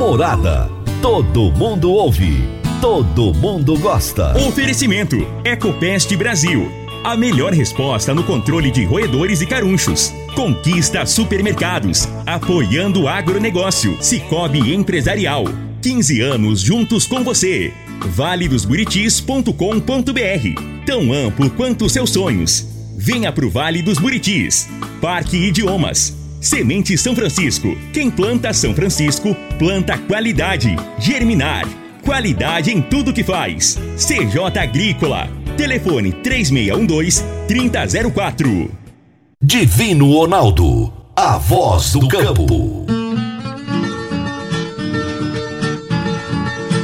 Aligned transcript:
Morada. 0.00 0.68
Todo 1.02 1.52
mundo 1.52 1.92
ouve. 1.92 2.42
Todo 2.80 3.34
mundo 3.34 3.78
gosta. 3.78 4.34
Oferecimento: 4.48 5.14
Ecopest 5.44 6.16
Brasil. 6.16 6.72
A 7.04 7.14
melhor 7.14 7.52
resposta 7.52 8.14
no 8.14 8.24
controle 8.24 8.70
de 8.70 8.82
roedores 8.82 9.42
e 9.42 9.46
carunchos. 9.46 10.10
Conquista 10.34 11.04
supermercados. 11.04 12.08
Apoiando 12.24 13.02
o 13.02 13.08
agronegócio. 13.08 14.02
Cicobi 14.02 14.72
Empresarial. 14.74 15.44
15 15.82 16.22
anos 16.22 16.62
juntos 16.62 17.06
com 17.06 17.22
você. 17.22 17.70
valedosburitis.com.br 18.16 19.52
Tão 20.86 21.12
amplo 21.12 21.50
quanto 21.50 21.90
seus 21.90 22.08
sonhos. 22.08 22.66
Venha 22.96 23.30
pro 23.30 23.50
Vale 23.50 23.82
dos 23.82 23.98
Buritis. 23.98 24.66
Parque 24.98 25.36
Idiomas. 25.36 26.19
Semente 26.40 26.96
São 26.96 27.14
Francisco. 27.14 27.76
Quem 27.92 28.10
planta 28.10 28.54
São 28.54 28.74
Francisco, 28.74 29.36
planta 29.58 29.98
qualidade. 29.98 30.74
Germinar. 30.98 31.68
Qualidade 32.02 32.70
em 32.70 32.80
tudo 32.80 33.12
que 33.12 33.22
faz. 33.22 33.78
CJ 33.96 34.58
Agrícola. 34.58 35.28
Telefone 35.58 36.12
3612-3004. 36.12 38.70
Divino 39.42 40.14
Ronaldo. 40.14 40.90
A 41.14 41.36
voz 41.36 41.92
do 41.92 42.08
campo. 42.08 42.86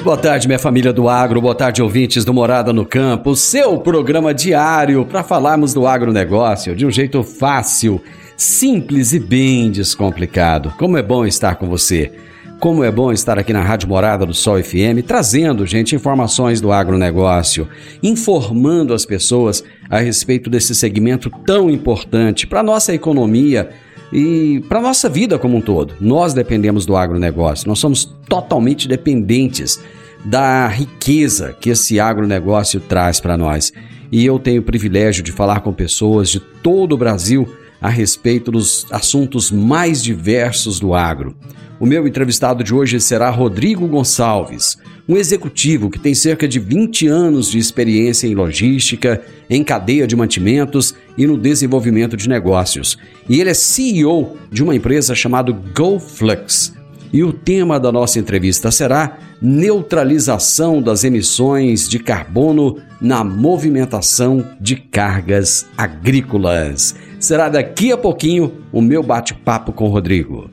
Boa 0.05 0.19
tarde, 0.19 0.47
minha 0.47 0.58
família 0.58 0.92
do 0.92 1.08
agro, 1.08 1.41
boa 1.41 1.55
tarde, 1.55 1.83
ouvintes 1.83 2.25
do 2.25 2.33
Morada 2.33 2.73
no 2.73 2.86
Campo, 2.86 3.34
seu 3.34 3.77
programa 3.78 4.33
diário 4.33 5.05
para 5.05 5.25
falarmos 5.25 5.75
do 5.75 5.84
agronegócio 5.84 6.77
de 6.77 6.86
um 6.86 6.92
jeito 6.92 7.25
fácil, 7.25 8.00
simples 8.37 9.12
e 9.12 9.19
bem 9.19 9.70
descomplicado. 9.70 10.73
Como 10.79 10.97
é 10.98 11.03
bom 11.03 11.25
estar 11.25 11.56
com 11.56 11.69
você. 11.69 12.12
Como 12.61 12.83
é 12.83 12.91
bom 12.91 13.12
estar 13.12 13.39
aqui 13.39 13.53
na 13.53 13.61
Rádio 13.61 13.89
Morada 13.89 14.25
do 14.25 14.33
Sol 14.33 14.62
FM, 14.62 15.05
trazendo, 15.06 15.67
gente, 15.67 15.95
informações 15.95 16.59
do 16.59 16.73
agronegócio, 16.73 17.69
informando 18.03 18.95
as 18.95 19.05
pessoas 19.05 19.62
a 19.91 19.98
respeito 19.98 20.48
desse 20.48 20.75
segmento 20.75 21.29
tão 21.45 21.70
importante 21.70 22.47
para 22.47 22.61
a 22.61 22.62
nossa 22.62 22.95
economia 22.95 23.69
e 24.11 24.64
para 24.70 24.79
a 24.79 24.83
nossa 24.83 25.07
vida 25.07 25.39
como 25.39 25.59
um 25.59 25.61
todo. 25.61 25.95
Nós 26.01 26.33
dependemos 26.33 26.87
do 26.87 26.97
agronegócio, 26.97 27.69
nós 27.69 27.79
somos 27.79 28.07
totalmente 28.27 28.89
dependentes 28.89 29.79
da 30.25 30.67
riqueza 30.67 31.55
que 31.61 31.69
esse 31.69 32.01
agronegócio 32.01 32.81
traz 32.81 33.20
para 33.20 33.37
nós. 33.37 33.70
E 34.11 34.25
eu 34.25 34.39
tenho 34.39 34.62
o 34.62 34.64
privilégio 34.64 35.23
de 35.23 35.31
falar 35.31 35.61
com 35.61 35.75
pessoas 35.75 36.31
de 36.31 36.41
todo 36.41 36.95
o 36.95 36.98
Brasil 36.98 37.47
a 37.80 37.88
respeito 37.88 38.50
dos 38.50 38.86
assuntos 38.91 39.50
mais 39.50 40.02
diversos 40.02 40.80
do 40.80 40.94
agro. 40.94 41.36
O 41.78 41.84
meu 41.84 42.08
entrevistado 42.08 42.64
de 42.64 42.74
hoje 42.74 42.98
será 42.98 43.28
Rodrigo 43.28 43.86
Gonçalves, 43.86 44.78
um 45.08 45.16
executivo 45.16 45.91
que 45.91 45.98
tem 45.98 46.14
cerca 46.14 46.48
de 46.48 46.58
20 46.58 47.06
anos 47.06 47.50
de 47.50 47.58
experiência 47.58 48.27
em 48.27 48.34
logística, 48.34 49.22
em 49.48 49.62
cadeia 49.62 50.06
de 50.06 50.17
mantimentos 50.17 50.95
e 51.18 51.27
no 51.27 51.36
desenvolvimento 51.36 52.17
de 52.17 52.28
negócios. 52.28 52.98
E 53.28 53.40
ele 53.40 53.51
é 53.51 53.55
CEO 53.55 54.36
de 54.51 54.62
uma 54.62 54.74
empresa 54.74 55.14
chamada 55.14 55.52
GoFlux. 55.52 56.74
E 57.12 57.22
o 57.22 57.33
tema 57.33 57.78
da 57.78 57.92
nossa 57.92 58.18
entrevista 58.18 58.70
será 58.70 59.18
neutralização 59.40 60.83
das 60.83 61.05
emissões 61.05 61.89
de 61.89 61.98
carbono 61.98 62.78
na 63.01 63.22
movimentação 63.22 64.45
de 64.61 64.77
cargas 64.77 65.67
agrícolas. 65.77 66.96
Será 67.18 67.48
daqui 67.48 67.92
a 67.92 67.96
pouquinho 67.96 68.52
o 68.72 68.80
meu 68.80 69.02
bate-papo 69.02 69.72
com 69.72 69.86
o 69.86 69.90
Rodrigo. 69.90 70.50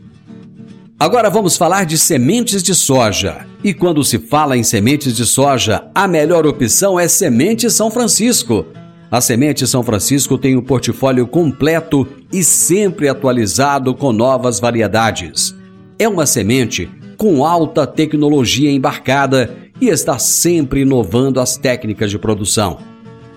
Agora 1.00 1.30
vamos 1.30 1.58
falar 1.58 1.86
de 1.86 1.98
sementes 1.98 2.64
de 2.64 2.74
soja. 2.74 3.46
E 3.64 3.74
quando 3.74 4.04
se 4.04 4.20
fala 4.20 4.56
em 4.56 4.64
sementes 4.64 5.14
de 5.14 5.26
soja, 5.26 5.86
a 5.94 6.08
melhor 6.08 6.46
opção 6.46 7.00
é 7.00 7.08
Semente 7.08 7.70
São 7.70 7.92
Francisco. 7.92 8.66
A 9.12 9.20
Semente 9.20 9.68
São 9.68 9.84
Francisco 9.84 10.38
tem 10.38 10.56
um 10.56 10.62
portfólio 10.62 11.28
completo 11.28 12.08
e 12.32 12.44
sempre 12.44 13.10
atualizado 13.10 13.94
com 13.94 14.14
novas 14.14 14.60
variedades. 14.60 15.54
É 16.00 16.08
uma 16.08 16.26
semente 16.26 16.90
com 17.18 17.46
alta 17.46 17.86
tecnologia 17.86 18.72
embarcada 18.72 19.56
e 19.82 19.90
está 19.90 20.18
sempre 20.18 20.82
inovando 20.82 21.40
as 21.40 21.58
técnicas 21.58 22.10
de 22.10 22.18
produção. 22.18 22.93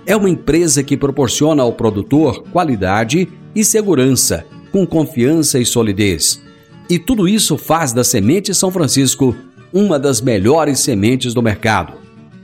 É 0.06 0.14
uma 0.14 0.30
empresa 0.30 0.84
que 0.84 0.96
proporciona 0.96 1.64
ao 1.64 1.72
produtor 1.72 2.44
qualidade 2.52 3.28
e 3.52 3.64
segurança, 3.64 4.46
com 4.70 4.86
confiança 4.86 5.58
e 5.58 5.66
solidez. 5.66 6.40
E 6.88 6.96
tudo 6.96 7.26
isso 7.26 7.58
faz 7.58 7.92
da 7.92 8.04
Semente 8.04 8.54
São 8.54 8.70
Francisco 8.70 9.34
uma 9.72 9.98
das 9.98 10.20
melhores 10.20 10.78
sementes 10.78 11.34
do 11.34 11.42
mercado. 11.42 11.94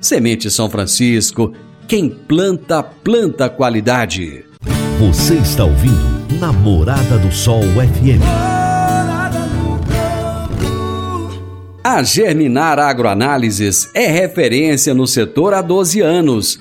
Semente 0.00 0.50
São 0.50 0.68
Francisco, 0.68 1.52
quem 1.86 2.08
planta, 2.10 2.82
planta 2.82 3.48
qualidade. 3.48 4.44
Você 4.98 5.34
está 5.34 5.64
ouvindo 5.64 6.40
Namorada 6.40 7.16
do 7.18 7.30
Sol 7.30 7.62
FM. 7.62 8.22
A 11.84 12.02
Germinar 12.02 12.80
Agroanálises 12.80 13.88
é 13.94 14.08
referência 14.08 14.92
no 14.92 15.06
setor 15.06 15.54
há 15.54 15.62
12 15.62 16.00
anos, 16.00 16.60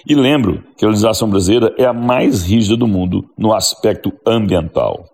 E 0.07 0.15
lembro 0.15 0.63
que 0.77 0.86
a 0.86 0.89
legislação 0.89 1.30
brasileira 1.30 1.74
é 1.77 1.86
a 1.86 1.94
mais 1.94 2.44
rígida 2.44 2.75
do 2.75 2.88
mundo 2.88 3.25
no 3.38 3.54
aspecto 3.54 4.12
ambiental. 4.25 5.06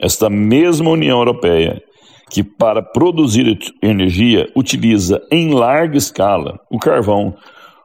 Esta 0.00 0.30
mesma 0.30 0.90
União 0.90 1.18
Europeia, 1.18 1.82
que 2.30 2.42
para 2.42 2.82
produzir 2.82 3.58
energia 3.82 4.50
utiliza 4.56 5.20
em 5.30 5.52
larga 5.52 5.98
escala 5.98 6.58
o 6.70 6.78
carvão 6.78 7.36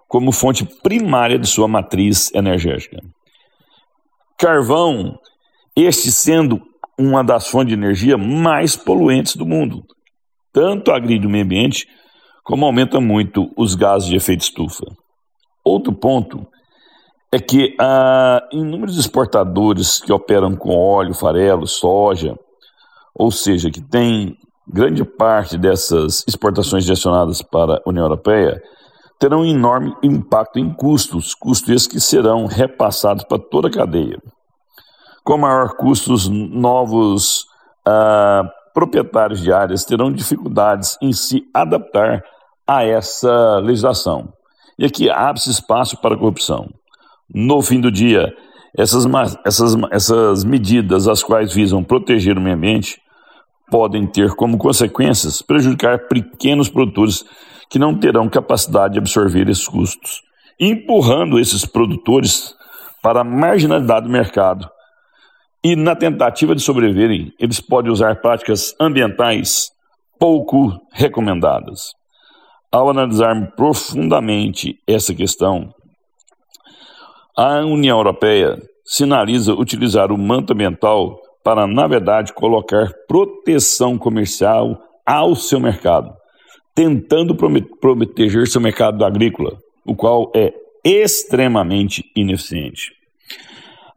como 0.08 0.32
fonte 0.32 0.64
primária 0.82 1.38
de 1.38 1.48
sua 1.48 1.68
matriz 1.68 2.34
energética. 2.34 3.00
Carvão, 4.38 5.18
este 5.76 6.12
sendo 6.12 6.62
uma 6.98 7.24
das 7.24 7.48
fontes 7.48 7.70
de 7.70 7.74
energia 7.74 8.18
mais 8.18 8.78
poluentes 8.78 9.36
do 9.36 9.46
mundo, 9.46 9.84
tanto 10.54 10.92
agride 10.92 11.28
o 11.28 11.30
meio 11.30 11.44
ambiente 11.44 11.86
como 12.44 12.66
aumenta 12.66 13.02
muito 13.02 13.52
os 13.58 13.76
gases 13.76 14.08
de 14.08 14.16
efeito 14.16 14.42
estufa. 14.42 14.86
Outro 15.64 15.92
ponto 15.92 16.48
é 17.36 17.40
que 17.40 17.76
há 17.78 18.48
inúmeros 18.50 18.98
exportadores 18.98 20.00
que 20.00 20.14
operam 20.14 20.56
com 20.56 20.74
óleo, 20.74 21.14
farelo, 21.14 21.68
soja, 21.68 22.40
ou 23.14 23.30
seja, 23.30 23.70
que 23.70 23.82
tem 23.82 24.38
grande 24.66 25.04
parte 25.04 25.58
dessas 25.58 26.24
exportações 26.26 26.86
direcionadas 26.86 27.42
para 27.42 27.76
a 27.76 27.90
União 27.90 28.06
Europeia, 28.06 28.64
terão 29.20 29.42
um 29.42 29.46
enorme 29.46 29.94
impacto 30.02 30.60
em 30.60 30.74
custos, 30.74 31.36
custos 31.36 31.70
esses 31.70 31.88
que 31.88 32.00
serão 32.00 32.46
repassados 32.46 33.26
para 33.26 33.38
toda 33.38 33.68
a 33.68 33.72
cadeia. 33.72 34.18
Com 35.22 35.38
maior 35.38 35.76
custos, 35.76 36.30
novos 36.30 37.48
ah, 37.86 38.50
proprietários 38.74 39.42
de 39.42 39.52
áreas 39.52 39.84
terão 39.84 40.10
dificuldades 40.10 40.98
em 41.02 41.12
se 41.12 41.44
adaptar 41.54 42.24
a 42.66 42.86
essa 42.86 43.60
legislação. 43.60 44.32
E 44.80 44.86
aqui 44.86 45.10
abre-se 45.10 45.50
espaço 45.50 45.98
para 45.98 46.16
a 46.16 46.18
corrupção. 46.18 46.70
No 47.34 47.62
fim 47.62 47.80
do 47.80 47.92
dia, 47.92 48.34
essas, 48.78 49.06
essas, 49.46 49.76
essas 49.92 50.44
medidas, 50.44 51.08
as 51.08 51.24
quais 51.24 51.54
visam 51.54 51.84
proteger 51.84 52.38
o 52.38 52.42
meio 52.42 52.56
ambiente, 52.56 53.00
podem 53.70 54.06
ter 54.06 54.36
como 54.36 54.58
consequências 54.58 55.42
prejudicar 55.42 56.08
pequenos 56.08 56.70
produtores 56.70 57.24
que 57.70 57.80
não 57.80 57.98
terão 57.98 58.30
capacidade 58.30 58.94
de 58.94 59.00
absorver 59.00 59.50
esses 59.50 59.68
custos, 59.68 60.22
empurrando 60.60 61.40
esses 61.40 61.66
produtores 61.66 62.54
para 63.02 63.22
a 63.22 63.24
marginalidade 63.24 64.06
do 64.06 64.12
mercado. 64.12 64.70
E 65.64 65.76
na 65.76 65.96
tentativa 65.96 66.54
de 66.54 66.62
sobreviverem, 66.62 67.32
eles 67.40 67.60
podem 67.60 67.92
usar 67.92 68.22
práticas 68.22 68.76
ambientais 68.80 69.70
pouco 70.20 70.72
recomendadas. 70.94 71.94
Ao 72.72 72.90
analisar 72.90 73.52
profundamente 73.56 74.76
essa 74.88 75.14
questão, 75.14 75.74
a 77.38 77.60
União 77.66 77.98
Europeia 77.98 78.58
sinaliza 78.86 79.54
utilizar 79.54 80.12
o 80.12 80.18
manto 80.18 80.54
ambiental 80.54 81.20
para, 81.44 81.68
na 81.68 81.86
verdade, 81.86 82.34
colocar 82.34 82.92
proteção 83.08 83.98
comercial 83.98 84.80
ao 85.06 85.36
seu 85.36 85.60
mercado, 85.60 86.14
tentando 86.74 87.36
proteger 87.36 88.48
seu 88.48 88.62
mercado 88.62 89.04
agrícola, 89.04 89.58
o 89.86 89.96
qual 89.96 90.32
é 90.36 90.54
extremamente 90.84 92.04
ineficiente. 92.16 92.94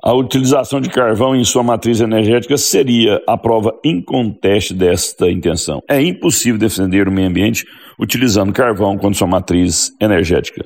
A 0.03 0.13
utilização 0.15 0.81
de 0.81 0.89
carvão 0.89 1.35
em 1.35 1.45
sua 1.45 1.63
matriz 1.63 2.01
energética 2.01 2.57
seria 2.57 3.21
a 3.27 3.37
prova 3.37 3.79
inconteste 3.85 4.73
desta 4.73 5.31
intenção. 5.31 5.83
É 5.89 6.01
impossível 6.01 6.59
defender 6.59 7.09
o 7.09 7.13
meio 7.13 7.29
ambiente 7.29 7.65
utilizando 7.99 8.53
carvão 8.53 8.97
como 8.97 9.15
sua 9.15 9.27
matriz 9.27 9.91
energética. 10.01 10.65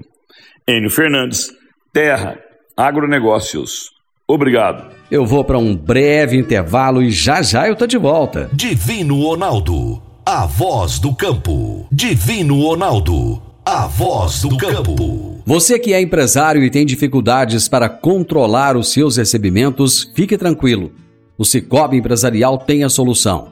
Enio 0.68 0.90
Fernandes, 0.90 1.50
Terra, 1.92 2.38
Agronegócios. 2.76 3.90
Obrigado. 4.26 4.94
Eu 5.10 5.26
vou 5.26 5.44
para 5.44 5.58
um 5.58 5.76
breve 5.76 6.36
intervalo 6.36 7.02
e 7.02 7.10
já 7.10 7.42
já 7.42 7.68
eu 7.68 7.76
tô 7.76 7.86
de 7.86 7.98
volta. 7.98 8.48
Divino 8.52 9.20
Ronaldo, 9.22 10.02
a 10.24 10.46
voz 10.46 10.98
do 10.98 11.14
campo. 11.14 11.86
Divino 11.92 12.62
Ronaldo, 12.62 13.42
a 13.64 13.86
voz 13.86 14.40
do 14.40 14.56
campo. 14.56 15.42
Você 15.44 15.78
que 15.78 15.92
é 15.92 16.00
empresário 16.00 16.64
e 16.64 16.70
tem 16.70 16.86
dificuldades 16.86 17.68
para 17.68 17.88
controlar 17.88 18.76
os 18.76 18.90
seus 18.92 19.16
recebimentos, 19.16 20.10
fique 20.14 20.38
tranquilo. 20.38 20.92
O 21.36 21.44
Cicobi 21.44 21.96
Empresarial 21.96 22.56
tem 22.56 22.84
a 22.84 22.88
solução. 22.88 23.48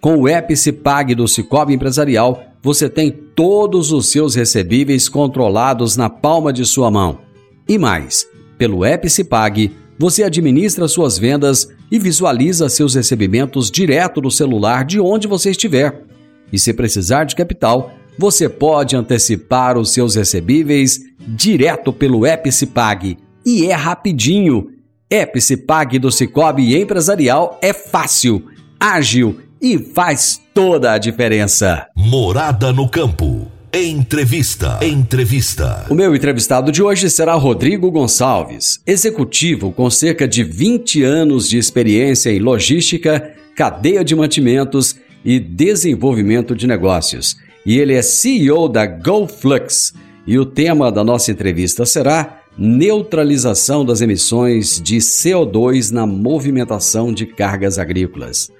Com 0.00 0.16
o 0.16 0.28
app 0.28 0.56
Cipag 0.56 1.14
do 1.14 1.28
Cicobi 1.28 1.74
Empresarial, 1.74 2.42
você 2.62 2.88
tem 2.88 3.10
todos 3.10 3.92
os 3.92 4.08
seus 4.08 4.34
recebíveis 4.34 5.08
controlados 5.08 5.96
na 5.96 6.10
palma 6.10 6.52
de 6.52 6.64
sua 6.64 6.90
mão. 6.90 7.18
E 7.68 7.78
mais, 7.78 8.26
pelo 8.58 8.84
app 8.84 9.08
você 9.98 10.24
administra 10.24 10.88
suas 10.88 11.18
vendas 11.18 11.68
e 11.90 11.98
visualiza 11.98 12.68
seus 12.68 12.94
recebimentos 12.94 13.70
direto 13.70 14.20
no 14.20 14.30
celular 14.30 14.84
de 14.84 14.98
onde 14.98 15.28
você 15.28 15.50
estiver. 15.50 16.02
E 16.52 16.58
se 16.58 16.72
precisar 16.72 17.24
de 17.24 17.36
capital, 17.36 17.92
você 18.18 18.48
pode 18.48 18.96
antecipar 18.96 19.76
os 19.78 19.92
seus 19.92 20.14
recebíveis 20.14 21.00
direto 21.18 21.92
pelo 21.92 22.26
app. 22.26 22.48
E 23.44 23.66
é 23.66 23.74
rapidinho. 23.74 24.70
App 25.10 25.38
do 26.00 26.10
Cicobi 26.10 26.76
Empresarial 26.76 27.58
é 27.62 27.72
fácil, 27.72 28.44
ágil 28.80 29.38
e 29.60 29.78
faz 29.78 30.40
toda 30.52 30.92
a 30.92 30.98
diferença. 30.98 31.86
Morada 31.96 32.72
no 32.72 32.88
campo. 32.88 33.53
Entrevista. 33.76 34.78
Entrevista. 34.82 35.86
O 35.90 35.94
meu 35.96 36.14
entrevistado 36.14 36.70
de 36.70 36.80
hoje 36.80 37.10
será 37.10 37.34
Rodrigo 37.34 37.90
Gonçalves, 37.90 38.78
executivo 38.86 39.72
com 39.72 39.90
cerca 39.90 40.28
de 40.28 40.44
20 40.44 41.02
anos 41.02 41.48
de 41.48 41.58
experiência 41.58 42.30
em 42.30 42.38
logística, 42.38 43.34
cadeia 43.56 44.04
de 44.04 44.14
mantimentos 44.14 44.94
e 45.24 45.40
desenvolvimento 45.40 46.54
de 46.54 46.68
negócios. 46.68 47.36
E 47.66 47.76
ele 47.76 47.94
é 47.94 48.00
CEO 48.00 48.68
da 48.68 48.86
GoFlux. 48.86 49.92
E 50.24 50.38
o 50.38 50.46
tema 50.46 50.92
da 50.92 51.02
nossa 51.02 51.32
entrevista 51.32 51.84
será 51.84 52.42
neutralização 52.56 53.84
das 53.84 54.00
emissões 54.00 54.80
de 54.80 54.98
CO2 54.98 55.90
na 55.90 56.06
movimentação 56.06 57.12
de 57.12 57.26
cargas 57.26 57.76
agrícolas. 57.76 58.52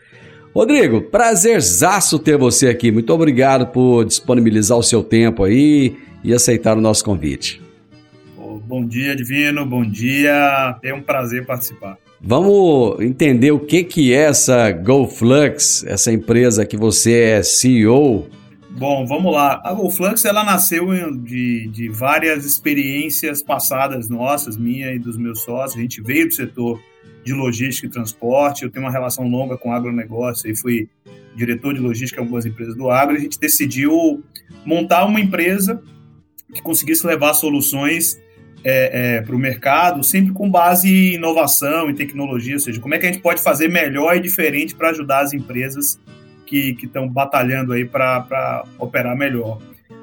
Rodrigo, 0.54 1.02
prazerzaço 1.02 2.16
ter 2.16 2.38
você 2.38 2.68
aqui. 2.68 2.92
Muito 2.92 3.12
obrigado 3.12 3.66
por 3.66 4.04
disponibilizar 4.04 4.78
o 4.78 4.82
seu 4.84 5.02
tempo 5.02 5.42
aí 5.42 5.96
e 6.22 6.32
aceitar 6.32 6.78
o 6.78 6.80
nosso 6.80 7.04
convite. 7.04 7.60
Bom 8.66 8.86
dia, 8.86 9.14
Divino. 9.16 9.66
Bom 9.66 9.84
dia. 9.84 10.78
É 10.82 10.94
um 10.94 11.02
prazer 11.02 11.44
participar. 11.44 11.98
Vamos 12.20 13.00
entender 13.00 13.50
o 13.50 13.58
que, 13.58 13.84
que 13.84 14.14
é 14.14 14.22
essa 14.22 14.70
GoFlux, 14.70 15.84
essa 15.86 16.12
empresa 16.12 16.64
que 16.64 16.76
você 16.76 17.12
é 17.20 17.42
CEO. 17.42 18.26
Bom, 18.70 19.04
vamos 19.06 19.32
lá. 19.32 19.60
A 19.62 19.72
GoFlux 19.74 20.24
ela 20.24 20.44
nasceu 20.44 20.86
de, 21.16 21.68
de 21.68 21.88
várias 21.88 22.44
experiências 22.44 23.42
passadas 23.42 24.08
nossas, 24.08 24.56
minha 24.56 24.92
e 24.94 24.98
dos 24.98 25.18
meus 25.18 25.42
sócios. 25.42 25.76
A 25.78 25.82
gente 25.82 26.00
veio 26.00 26.28
do 26.28 26.34
setor 26.34 26.80
de 27.24 27.32
logística 27.32 27.86
e 27.86 27.90
transporte. 27.90 28.64
Eu 28.64 28.70
tenho 28.70 28.84
uma 28.84 28.92
relação 28.92 29.26
longa 29.28 29.56
com 29.56 29.72
agronegócio 29.72 30.50
e 30.50 30.56
fui 30.56 30.88
diretor 31.34 31.74
de 31.74 31.80
logística 31.80 32.20
em 32.20 32.24
algumas 32.24 32.46
empresas 32.46 32.76
do 32.76 32.90
agro. 32.90 33.16
A 33.16 33.20
gente 33.20 33.38
decidiu 33.38 34.22
montar 34.64 35.04
uma 35.04 35.20
empresa 35.20 35.82
que 36.52 36.62
conseguisse 36.62 37.06
levar 37.06 37.34
soluções 37.34 38.20
é, 38.62 39.16
é, 39.16 39.20
para 39.20 39.34
o 39.34 39.38
mercado, 39.38 40.02
sempre 40.02 40.32
com 40.32 40.50
base 40.50 40.88
em 40.88 41.14
inovação 41.14 41.90
e 41.90 41.94
tecnologia, 41.94 42.54
ou 42.54 42.60
seja, 42.60 42.80
como 42.80 42.94
é 42.94 42.98
que 42.98 43.06
a 43.06 43.12
gente 43.12 43.20
pode 43.20 43.42
fazer 43.42 43.68
melhor 43.68 44.16
e 44.16 44.20
diferente 44.20 44.74
para 44.74 44.90
ajudar 44.90 45.20
as 45.20 45.34
empresas 45.34 46.00
que 46.46 46.76
estão 46.82 47.08
batalhando 47.08 47.72
aí 47.72 47.84
para 47.84 48.64
operar 48.78 49.16
melhor. 49.16 49.58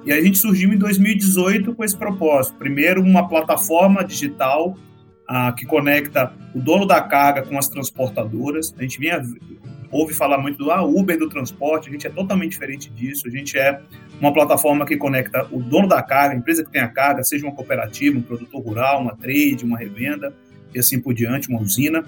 E 0.06 0.12
a 0.12 0.22
gente 0.22 0.38
surgiu 0.38 0.74
em 0.74 0.78
2018 0.78 1.74
com 1.74 1.84
esse 1.84 1.96
propósito. 1.96 2.56
Primeiro, 2.58 3.02
uma 3.02 3.28
plataforma 3.28 4.04
digital 4.04 4.76
ah, 5.34 5.54
que 5.54 5.66
conecta 5.66 6.34
o 6.54 6.60
dono 6.60 6.86
da 6.86 7.02
carga 7.02 7.42
com 7.42 7.58
as 7.58 7.70
transportadoras. 7.70 8.76
A 8.78 8.82
gente 8.82 9.00
vinha, 9.00 9.24
ouve 9.90 10.14
falar 10.14 10.38
muito 10.38 10.58
do 10.58 10.70
ah, 10.70 10.84
Uber 10.84 11.18
do 11.18 11.30
transporte, 11.30 11.88
a 11.88 11.92
gente 11.94 12.06
é 12.06 12.10
totalmente 12.10 12.52
diferente 12.52 12.90
disso. 12.90 13.30
A 13.30 13.32
gente 13.32 13.58
é 13.58 13.80
uma 14.20 14.34
plataforma 14.34 14.86
que 14.86 14.98
conecta 14.98 15.48
o 15.50 15.64
dono 15.64 15.88
da 15.88 16.04
carga, 16.04 16.36
a 16.36 16.38
empresa 16.38 16.66
que 16.66 16.70
tem 16.70 16.82
a 16.82 16.90
carga, 16.90 17.24
seja 17.24 17.46
uma 17.46 17.56
cooperativa, 17.56 18.20
um 18.20 18.22
produtor 18.22 18.62
rural, 18.62 19.00
uma 19.00 19.16
trade, 19.16 19.64
uma 19.64 19.78
revenda 19.78 20.34
e 20.76 20.80
assim 20.80 21.00
por 21.00 21.14
diante, 21.14 21.48
uma 21.48 21.62
usina, 21.62 22.04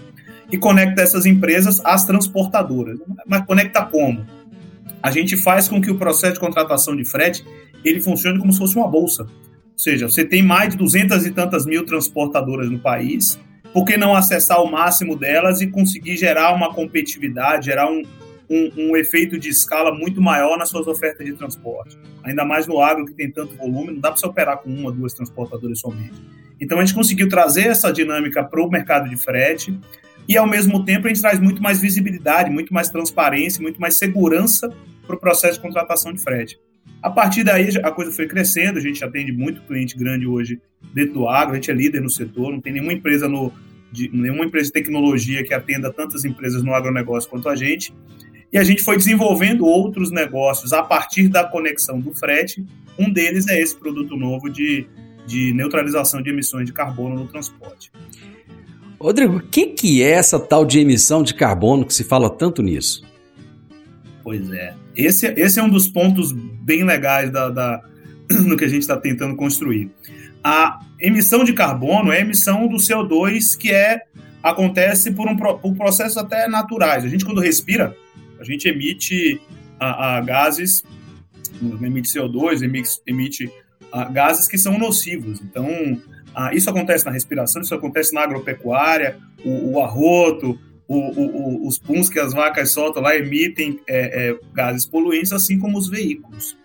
e 0.52 0.58
conecta 0.58 1.02
essas 1.02 1.26
empresas 1.26 1.80
às 1.86 2.04
transportadoras. 2.04 3.00
Mas 3.26 3.46
conecta 3.46 3.86
como? 3.86 4.26
A 5.02 5.12
gente 5.12 5.38
faz 5.38 5.70
com 5.70 5.80
que 5.80 5.90
o 5.90 5.98
processo 5.98 6.34
de 6.34 6.40
contratação 6.42 6.94
de 6.94 7.06
frete 7.06 7.46
ele 7.86 8.02
funcione 8.02 8.38
como 8.38 8.52
se 8.52 8.60
fosse 8.60 8.76
uma 8.76 8.88
bolsa. 8.88 9.26
Ou 9.74 9.80
seja, 9.80 10.08
você 10.08 10.24
tem 10.24 10.42
mais 10.42 10.70
de 10.70 10.78
duzentas 10.78 11.26
e 11.26 11.32
tantas 11.32 11.66
mil 11.66 11.86
transportadoras 11.86 12.70
no 12.70 12.80
país 12.80 13.40
por 13.74 13.86
que 13.86 13.98
não 13.98 14.16
acessar 14.16 14.62
o 14.62 14.72
máximo 14.72 15.18
delas 15.18 15.60
e 15.60 15.68
conseguir 15.68 16.16
gerar 16.16 16.54
uma 16.54 16.72
competitividade, 16.72 17.66
gerar 17.66 17.90
um, 17.90 18.04
um, 18.48 18.72
um, 18.78 18.96
efeito 18.96 19.38
de 19.40 19.50
escala 19.50 19.92
muito 19.92 20.22
maior 20.22 20.58
nas 20.58 20.70
suas 20.70 20.86
ofertas 20.86 21.26
de 21.26 21.34
transporte. 21.34 21.98
Ainda 22.24 22.46
mais 22.46 22.68
no 22.68 22.80
agro 22.80 23.06
que 23.06 23.14
tem 23.14 23.32
tanto 23.32 23.56
volume, 23.56 23.94
não 23.94 24.00
dá 24.00 24.12
para 24.12 24.20
você 24.20 24.28
operar 24.28 24.60
com 24.60 24.70
uma, 24.70 24.92
duas 24.92 25.14
transportadoras 25.14 25.80
somente. 25.80 26.22
Então 26.62 26.78
a 26.78 26.86
gente 26.86 26.94
conseguiu 26.94 27.28
trazer 27.28 27.66
essa 27.66 27.92
dinâmica 27.92 28.44
para 28.44 28.62
o 28.62 28.70
mercado 28.70 29.10
de 29.10 29.18
frete 29.18 29.78
e 30.28 30.38
ao 30.38 30.48
mesmo 30.48 30.86
tempo 30.86 31.08
a 31.08 31.10
gente 31.10 31.22
traz 31.22 31.40
muito 31.40 31.62
mais 31.62 31.82
visibilidade, 31.82 32.52
muito 32.52 32.72
mais 32.72 32.90
transparência, 32.90 33.62
muito 33.62 33.82
mais 33.82 33.96
segurança 33.96 34.72
para 35.06 35.16
o 35.16 35.20
processo 35.20 35.56
de 35.56 35.62
contratação 35.62 36.14
de 36.14 36.22
frete. 36.22 36.60
A 37.02 37.10
partir 37.10 37.44
daí 37.44 37.70
a 37.84 37.92
coisa 37.92 38.12
foi 38.12 38.28
crescendo, 38.28 38.80
a 38.80 38.82
gente 38.82 39.04
atende 39.04 39.32
muito 39.32 39.62
cliente 39.64 39.98
grande 39.98 40.26
hoje 40.26 40.62
dentro 40.94 41.14
do 41.16 41.28
agro, 41.28 41.54
a 41.54 41.56
gente 41.56 41.70
é 41.70 41.74
líder 41.74 42.02
no 42.02 42.10
setor, 42.10 42.52
não 42.52 42.62
tem 42.62 42.74
nenhuma 42.74 42.94
empresa 42.94 43.28
no 43.28 43.52
de, 43.94 44.10
nenhuma 44.12 44.46
empresa 44.46 44.68
de 44.68 44.74
tecnologia 44.74 45.44
que 45.44 45.54
atenda 45.54 45.94
tantas 45.94 46.26
empresas 46.26 46.64
no 46.64 46.74
agronegócio 46.74 47.30
quanto 47.30 47.48
a 47.48 47.56
gente. 47.56 47.94
E 48.52 48.58
a 48.58 48.64
gente 48.64 48.82
foi 48.82 48.98
desenvolvendo 48.98 49.66
outros 49.66 50.12
negócios 50.12 50.74
a 50.74 50.82
partir 50.82 51.28
da 51.28 51.44
conexão 51.44 52.00
do 52.00 52.14
frete. 52.14 52.66
Um 52.98 53.12
deles 53.12 53.48
é 53.48 53.60
esse 53.62 53.76
produto 53.76 54.16
novo 54.16 54.50
de, 54.50 54.88
de 55.28 55.54
neutralização 55.54 56.22
de 56.22 56.30
emissões 56.30 56.66
de 56.66 56.74
carbono 56.74 57.16
no 57.16 57.28
transporte. 57.28 57.92
Rodrigo, 59.00 59.38
o 59.38 59.42
que, 59.42 59.68
que 59.68 60.02
é 60.02 60.12
essa 60.12 60.40
tal 60.40 60.66
de 60.66 60.80
emissão 60.80 61.22
de 61.24 61.34
carbono 61.34 61.86
que 61.86 61.94
se 61.94 62.04
fala 62.04 62.30
tanto 62.30 62.62
nisso? 62.62 63.04
Pois 64.24 64.50
é. 64.52 64.74
Esse, 64.96 65.28
esse 65.28 65.60
é 65.60 65.64
um 65.64 65.70
dos 65.70 65.88
pontos 65.88 66.32
bem 66.32 66.84
legais 66.84 67.30
da, 67.30 67.50
da 67.50 67.82
no 68.32 68.56
que 68.56 68.64
a 68.64 68.70
gente 68.70 68.82
está 68.82 68.98
tentando 68.98 69.36
construir. 69.36 69.92
A 70.44 70.80
emissão 71.00 71.44
de 71.44 71.54
carbono 71.54 72.12
é 72.12 72.18
a 72.18 72.22
emissão 72.22 72.68
do 72.68 72.78
CO2 72.78 73.58
que 73.58 73.72
é 73.72 74.02
acontece 74.42 75.12
por 75.12 75.28
um 75.28 75.36
por 75.36 75.76
processos 75.76 76.18
até 76.18 76.48
naturais. 76.48 77.04
A 77.04 77.08
gente 77.08 77.26
quando 77.26 77.42
respira, 77.42 77.96
a 78.40 78.44
gente 78.44 78.68
emite 78.68 79.42
a, 79.80 80.18
a 80.18 80.22
gases, 80.22 80.84
emite 81.82 82.10
CO2, 82.10 82.62
emite, 82.62 82.90
emite 83.06 83.52
a, 83.92 84.06
gases 84.06 84.48
que 84.48 84.58
são 84.58 84.78
nocivos. 84.78 85.42
Então, 85.42 85.68
isso 86.52 86.70
acontece 86.70 87.06
na 87.06 87.12
respiração, 87.12 87.62
isso 87.62 87.76
acontece 87.76 88.14
na 88.14 88.22
agropecuária, 88.22 89.18
o, 89.46 89.74
o 89.74 89.82
arroto, 89.82 90.60
o, 90.88 90.98
o, 90.98 91.68
os 91.68 91.80
puns 91.80 92.10
que 92.10 92.20
as 92.20 92.34
vacas 92.34 92.72
soltam 92.72 93.02
lá 93.02 93.16
emitem 93.16 93.80
é, 93.88 94.30
é, 94.30 94.40
gases 94.54 94.86
poluentes, 94.86 95.32
assim 95.32 95.60
como 95.60 95.78
os 95.78 95.88
veículos. 95.88 96.58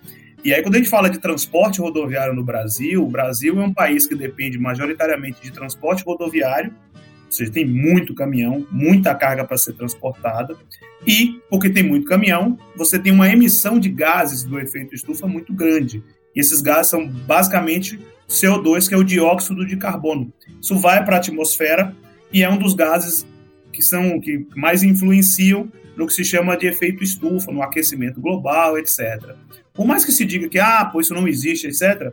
E 0.45 0.55
aí, 0.55 0.63
quando 0.63 0.77
a 0.77 0.79
gente 0.79 0.91
fala 0.91 1.11
de 1.11 1.19
transporte 1.19 1.81
rodoviário 1.81 2.35
no 2.35 2.45
Brasil, 2.45 3.03
o 3.03 3.11
Brasil 3.11 3.61
é 3.61 3.65
um 3.65 3.75
país 3.75 4.07
que 4.07 4.15
depende 4.15 4.59
majoritariamente 4.59 5.43
de 5.43 5.53
transporte 5.53 6.05
rodoviário, 6.05 6.73
ou 7.27 7.33
seja, 7.33 7.51
tem 7.51 7.67
muito 7.67 8.15
caminhão, 8.15 8.67
muita 8.71 9.15
carga 9.15 9.45
para 9.45 9.59
ser 9.59 9.75
transportada, 9.75 10.57
e 11.07 11.41
porque 11.51 11.69
tem 11.69 11.83
muito 11.83 12.07
caminhão, 12.07 12.57
você 12.77 12.99
tem 12.99 13.13
uma 13.13 13.29
emissão 13.29 13.79
de 13.79 13.89
gases 13.89 14.45
do 14.45 14.59
efeito 14.59 14.95
estufa 14.95 15.27
muito 15.27 15.53
grande. 15.53 16.03
E 16.35 16.41
esses 16.41 16.61
gases 16.61 16.91
são 16.91 17.07
basicamente 17.07 17.99
CO2, 18.29 18.89
que 18.89 18.95
é 18.95 18.97
o 18.97 19.05
dióxido 19.05 19.67
de 19.67 19.77
carbono. 19.77 20.33
Isso 20.61 20.77
vai 20.77 21.05
para 21.05 21.17
a 21.17 21.19
atmosfera 21.19 21.95
e 22.33 22.43
é 22.43 22.49
um 22.49 22.59
dos 22.59 22.75
gases 22.75 23.27
que 23.79 23.85
são 23.85 24.19
que 24.19 24.45
mais 24.57 24.83
influenciam 24.83 25.71
no 25.97 26.05
que 26.05 26.13
se 26.13 26.25
chama 26.25 26.57
de 26.57 26.67
efeito 26.67 27.05
estufa, 27.05 27.53
no 27.53 27.63
aquecimento 27.63 28.21
global, 28.21 28.77
etc. 28.77 29.37
Por 29.73 29.87
mais 29.87 30.05
que 30.05 30.11
se 30.11 30.25
diga 30.25 30.49
que 30.49 30.59
ah, 30.59 30.85
pois 30.93 31.07
isso 31.07 31.15
não 31.15 31.29
existe, 31.29 31.69
etc. 31.69 32.13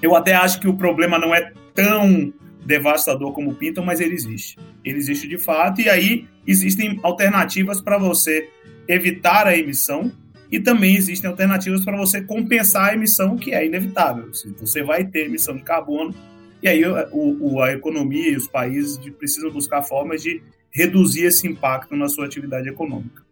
Eu 0.00 0.16
até 0.16 0.34
acho 0.34 0.58
que 0.58 0.66
o 0.66 0.74
problema 0.74 1.18
não 1.18 1.34
é 1.34 1.52
tão 1.74 2.32
devastador 2.64 3.34
como 3.34 3.56
pintam, 3.56 3.84
mas 3.84 4.00
ele 4.00 4.14
existe. 4.14 4.56
Ele 4.82 4.96
existe 4.96 5.28
de 5.28 5.36
fato 5.36 5.82
e 5.82 5.90
aí 5.90 6.26
existem 6.46 6.98
alternativas 7.02 7.78
para 7.78 7.98
você 7.98 8.48
evitar 8.88 9.46
a 9.46 9.54
emissão 9.54 10.10
e 10.50 10.58
também 10.58 10.96
existem 10.96 11.28
alternativas 11.28 11.84
para 11.84 11.98
você 11.98 12.22
compensar 12.22 12.88
a 12.88 12.94
emissão 12.94 13.36
que 13.36 13.52
é 13.52 13.66
inevitável. 13.66 14.30
Você 14.60 14.82
vai 14.82 15.04
ter 15.04 15.26
emissão 15.26 15.54
de 15.54 15.62
carbono 15.62 16.14
e 16.62 16.68
aí 16.68 16.84
o, 16.84 17.36
o, 17.40 17.62
a 17.62 17.72
economia 17.72 18.30
e 18.30 18.36
os 18.36 18.46
países 18.46 18.98
precisam 19.18 19.50
buscar 19.50 19.82
formas 19.82 20.22
de 20.22 20.42
reduzir 20.70 21.24
esse 21.24 21.46
impacto 21.46 21.96
na 21.96 22.08
sua 22.08 22.26
atividade 22.26 22.68
econômica. 22.68 23.22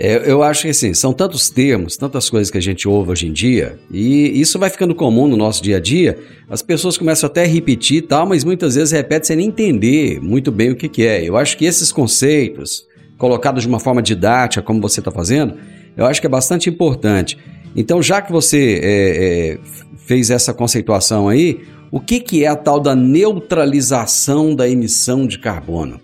É, 0.00 0.30
eu 0.30 0.44
acho 0.44 0.62
que 0.62 0.68
assim, 0.68 0.94
são 0.94 1.12
tantos 1.12 1.50
termos, 1.50 1.96
tantas 1.96 2.30
coisas 2.30 2.52
que 2.52 2.58
a 2.58 2.62
gente 2.62 2.86
ouve 2.86 3.10
hoje 3.10 3.26
em 3.26 3.32
dia, 3.32 3.80
e 3.90 4.40
isso 4.40 4.56
vai 4.56 4.70
ficando 4.70 4.94
comum 4.94 5.26
no 5.26 5.36
nosso 5.36 5.60
dia 5.60 5.78
a 5.78 5.80
dia. 5.80 6.16
As 6.48 6.62
pessoas 6.62 6.96
começam 6.96 7.26
até 7.26 7.42
a 7.42 7.46
repetir 7.46 8.02
tal, 8.02 8.24
mas 8.24 8.44
muitas 8.44 8.76
vezes 8.76 8.92
repete 8.92 9.26
sem 9.26 9.36
nem 9.36 9.48
entender 9.48 10.20
muito 10.20 10.52
bem 10.52 10.70
o 10.70 10.76
que, 10.76 10.88
que 10.88 11.04
é. 11.04 11.24
Eu 11.24 11.36
acho 11.36 11.58
que 11.58 11.64
esses 11.64 11.90
conceitos, 11.90 12.86
colocados 13.16 13.62
de 13.62 13.68
uma 13.68 13.80
forma 13.80 14.00
didática, 14.00 14.62
como 14.62 14.80
você 14.80 15.00
está 15.00 15.10
fazendo, 15.10 15.54
eu 15.96 16.06
acho 16.06 16.20
que 16.20 16.28
é 16.28 16.30
bastante 16.30 16.70
importante. 16.70 17.36
Então, 17.74 18.00
já 18.00 18.22
que 18.22 18.30
você 18.30 18.80
é, 18.80 19.54
é, 19.54 19.58
fez 20.06 20.30
essa 20.30 20.54
conceituação 20.54 21.28
aí, 21.28 21.60
o 21.90 22.00
que, 22.00 22.20
que 22.20 22.44
é 22.44 22.48
a 22.48 22.56
tal 22.56 22.80
da 22.80 22.94
neutralização 22.94 24.54
da 24.54 24.68
emissão 24.68 25.26
de 25.26 25.38
carbono? 25.38 26.00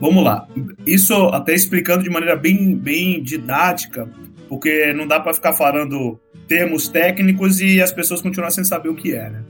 Vamos 0.00 0.24
lá. 0.24 0.46
Isso 0.86 1.14
até 1.28 1.54
explicando 1.54 2.02
de 2.02 2.10
maneira 2.10 2.36
bem, 2.36 2.74
bem 2.74 3.22
didática, 3.22 4.08
porque 4.48 4.92
não 4.92 5.06
dá 5.06 5.20
para 5.20 5.32
ficar 5.32 5.52
falando 5.52 6.20
termos 6.48 6.88
técnicos 6.88 7.60
e 7.60 7.80
as 7.80 7.92
pessoas 7.92 8.20
continuarem 8.20 8.54
sem 8.54 8.64
saber 8.64 8.88
o 8.88 8.94
que 8.94 9.14
é. 9.14 9.30
Né? 9.30 9.42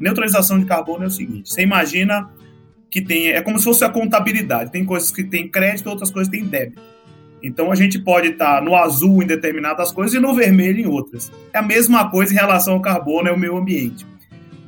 Neutralização 0.00 0.58
de 0.58 0.64
carbono 0.64 1.04
é 1.04 1.06
o 1.06 1.10
seguinte: 1.10 1.50
você 1.50 1.62
imagina 1.62 2.30
que 2.90 3.02
tem. 3.02 3.28
É 3.28 3.42
como 3.42 3.58
se 3.58 3.64
fosse 3.64 3.84
a 3.84 3.88
contabilidade. 3.88 4.72
Tem 4.72 4.84
coisas 4.84 5.10
que 5.10 5.22
tem 5.22 5.48
crédito, 5.48 5.88
outras 5.88 6.10
coisas 6.10 6.30
tem 6.30 6.44
débito. 6.44 6.80
Então 7.42 7.70
a 7.70 7.74
gente 7.74 7.98
pode 7.98 8.28
estar 8.28 8.62
no 8.62 8.74
azul 8.74 9.22
em 9.22 9.26
determinadas 9.26 9.92
coisas 9.92 10.14
e 10.14 10.18
no 10.18 10.34
vermelho 10.34 10.80
em 10.80 10.86
outras. 10.86 11.30
É 11.52 11.58
a 11.58 11.62
mesma 11.62 12.10
coisa 12.10 12.32
em 12.32 12.36
relação 12.36 12.74
ao 12.74 12.82
carbono 12.82 13.28
e 13.28 13.30
ao 13.30 13.38
meio 13.38 13.56
ambiente. 13.56 14.04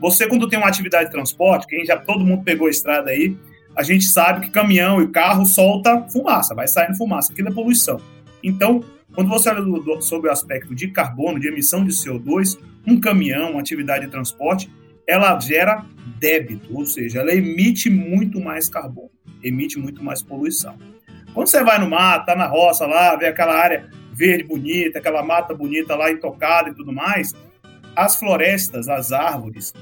Você, 0.01 0.27
quando 0.27 0.49
tem 0.49 0.59
uma 0.59 0.69
atividade 0.69 1.07
de 1.07 1.11
transporte, 1.11 1.67
quem 1.67 1.85
já 1.85 1.97
todo 1.97 2.25
mundo 2.25 2.43
pegou 2.43 2.67
a 2.67 2.71
estrada 2.71 3.11
aí, 3.11 3.37
a 3.77 3.83
gente 3.83 4.05
sabe 4.05 4.47
que 4.47 4.51
caminhão 4.51 5.03
e 5.03 5.09
carro 5.09 5.45
solta 5.45 6.03
fumaça, 6.09 6.55
vai 6.55 6.67
saindo 6.67 6.97
fumaça, 6.97 7.33
aquilo 7.33 7.49
é 7.49 7.53
poluição. 7.53 8.01
Então, 8.43 8.83
quando 9.15 9.29
você 9.29 9.51
olha 9.51 9.63
sobre 10.01 10.31
o 10.31 10.33
aspecto 10.33 10.75
de 10.75 10.89
carbono, 10.89 11.39
de 11.39 11.49
emissão 11.49 11.85
de 11.85 11.91
CO2, 11.91 12.59
um 12.87 12.99
caminhão, 12.99 13.53
uma 13.53 13.61
atividade 13.61 14.07
de 14.07 14.11
transporte, 14.11 14.71
ela 15.07 15.39
gera 15.39 15.85
débito, 16.19 16.75
ou 16.75 16.87
seja, 16.87 17.21
ela 17.21 17.35
emite 17.35 17.91
muito 17.91 18.41
mais 18.41 18.69
carbono, 18.69 19.11
emite 19.43 19.79
muito 19.79 20.03
mais 20.03 20.23
poluição. 20.23 20.77
Quando 21.35 21.49
você 21.49 21.63
vai 21.63 21.79
no 21.79 21.89
mato, 21.89 22.27
tá 22.27 22.35
na 22.35 22.47
roça 22.47 22.87
lá, 22.87 23.15
vê 23.17 23.27
aquela 23.27 23.55
área 23.55 23.89
verde 24.13 24.45
bonita, 24.45 24.99
aquela 24.99 25.23
mata 25.23 25.55
bonita 25.55 25.95
lá 25.95 26.11
intocada 26.11 26.71
e 26.71 26.75
tudo 26.75 26.93
mais, 26.93 27.35
as 27.95 28.17
florestas, 28.17 28.89
as 28.89 29.13
árvores, 29.13 29.73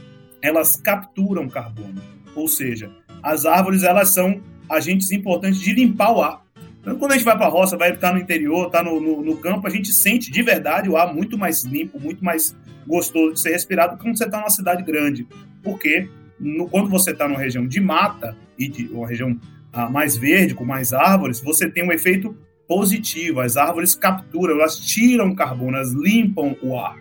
elas 0.43 0.77
capturam 0.77 1.49
carbono. 1.49 2.01
Ou 2.35 2.49
seja, 2.49 2.91
as 3.23 3.45
árvores 3.47 3.83
elas 3.83 4.11
são 4.11 4.41
agentes 4.69 5.11
importantes 5.11 5.61
de 5.61 5.73
limpar 5.73 6.13
o 6.13 6.23
ar. 6.23 6.43
Então, 6.81 6.97
quando 6.97 7.13
a 7.13 7.15
gente 7.17 7.25
vai 7.25 7.37
para 7.37 7.47
a 7.47 7.51
roça, 7.51 7.77
vai 7.77 7.93
estar 7.93 8.13
no 8.13 8.21
interior, 8.21 8.67
está 8.67 8.83
no, 8.83 9.01
no, 9.01 9.23
no, 9.23 9.37
campo, 9.37 9.67
a 9.67 9.71
gente 9.71 9.93
sente 9.93 10.31
de 10.31 10.43
verdade 10.43 10.89
o 10.89 10.97
ar 10.97 11.13
muito 11.13 11.37
mais 11.37 11.65
limpo, 11.65 11.99
muito 11.99 12.25
mais 12.25 12.57
gostoso 12.87 13.35
de 13.35 13.41
ser 13.41 13.51
respirado 13.51 13.99
quando 13.99 14.17
você 14.17 14.25
está 14.25 14.39
numa 14.39 14.51
cidade 14.51 14.83
grande. 14.83 15.27
Porque 15.63 16.09
no, 16.39 16.69
quando 16.69 16.89
você 16.89 17.11
está 17.11 17.29
numa 17.29 17.39
região 17.39 17.67
de 17.67 17.81
mata 17.81 18.37
e 18.59 18.69
de 18.69 18.87
uma 18.89 19.07
região 19.07 19.39
ah, 19.73 19.91
mais 19.91 20.17
verde, 20.17 20.55
com 20.55 20.65
mais 20.65 20.93
árvores, 20.93 21.41
você 21.41 21.69
tem 21.69 21.85
um 21.85 21.93
efeito 21.93 22.37
positivo. 22.67 23.41
As 23.41 23.57
árvores 23.57 23.95
capturam, 23.95 24.55
elas 24.55 24.79
tiram 24.79 25.35
carbono, 25.35 25.77
elas 25.77 25.93
limpam 25.93 26.57
o 26.63 26.79
ar. 26.79 26.97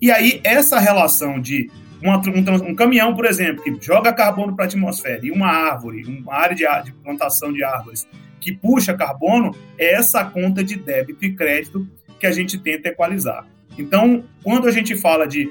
E 0.00 0.10
aí, 0.10 0.40
essa 0.44 0.78
relação 0.78 1.40
de 1.40 1.70
uma, 2.02 2.16
um, 2.18 2.70
um, 2.70 2.74
caminhão, 2.74 3.14
por 3.14 3.26
exemplo, 3.26 3.62
que 3.62 3.76
joga 3.80 4.12
carbono 4.12 4.54
para 4.54 4.64
a 4.64 4.68
atmosfera, 4.68 5.20
e 5.24 5.30
uma 5.30 5.48
árvore, 5.48 6.04
uma 6.04 6.34
área 6.34 6.54
de, 6.54 6.84
de 6.84 6.92
plantação 6.92 7.52
de 7.52 7.62
árvores 7.62 8.08
que 8.40 8.52
puxa 8.52 8.94
carbono, 8.94 9.54
é 9.78 9.94
essa 9.94 10.24
conta 10.24 10.64
de 10.64 10.76
débito 10.76 11.24
e 11.24 11.34
crédito 11.34 11.86
que 12.18 12.26
a 12.26 12.32
gente 12.32 12.58
tenta 12.58 12.88
equalizar. 12.88 13.46
Então, 13.78 14.24
quando 14.42 14.66
a 14.66 14.70
gente 14.70 14.96
fala 14.96 15.26
de, 15.26 15.48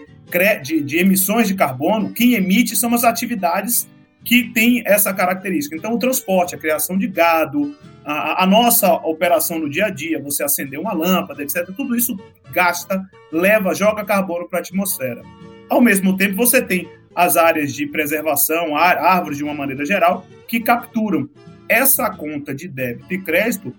de, 0.63 0.82
de 0.82 0.98
emissões 0.98 1.48
de 1.48 1.56
carbono, 1.56 2.13
quem 2.13 2.34
emite 2.34 2.75
são 2.75 2.94
as 2.94 3.03
atividades 3.03 3.88
que 4.24 4.51
têm 4.53 4.84
essa 4.86 5.13
característica. 5.13 5.75
Então, 5.75 5.94
o 5.94 6.00
transporte, 6.00 6.56
a 6.56 6.58
criação 6.58 6.98
de 6.98 7.08
gado, 7.08 7.75
a, 8.06 8.44
a, 8.44 8.46
nossa 8.48 8.91
operação 8.94 9.60
no 9.60 9.70
dia 9.70 9.86
a 9.86 9.89
dia, 9.89 10.22
você 10.22 10.44
acender 10.44 10.79
uma 10.79 10.94
lâmpada, 10.94 11.41
etc., 11.41 11.65
tudo 11.75 11.96
isso 11.96 12.18
gasta, 12.51 13.01
leva, 13.32 13.74
joga 13.74 14.03
carbono 14.03 14.48
para 14.48 14.60
a 14.60 14.62
atmosfera. 14.62 15.22
Ao 15.70 15.80
mesmo 15.80 16.18
tempo, 16.18 16.36
você 16.36 16.62
tem 16.62 16.90
as 17.16 17.38
áreas 17.38 17.74
de 17.74 17.86
preservação, 17.86 18.76
árvores 18.76 19.38
de 19.38 19.44
uma 19.44 19.54
maneira 19.54 19.86
geral, 19.86 20.26
que 20.48 20.60
capturam. 20.60 21.30
Essa 21.68 22.10
conta 22.10 22.56
de 22.56 22.68
débito 22.68 23.14
e 23.14 23.22
crédito, 23.22 23.74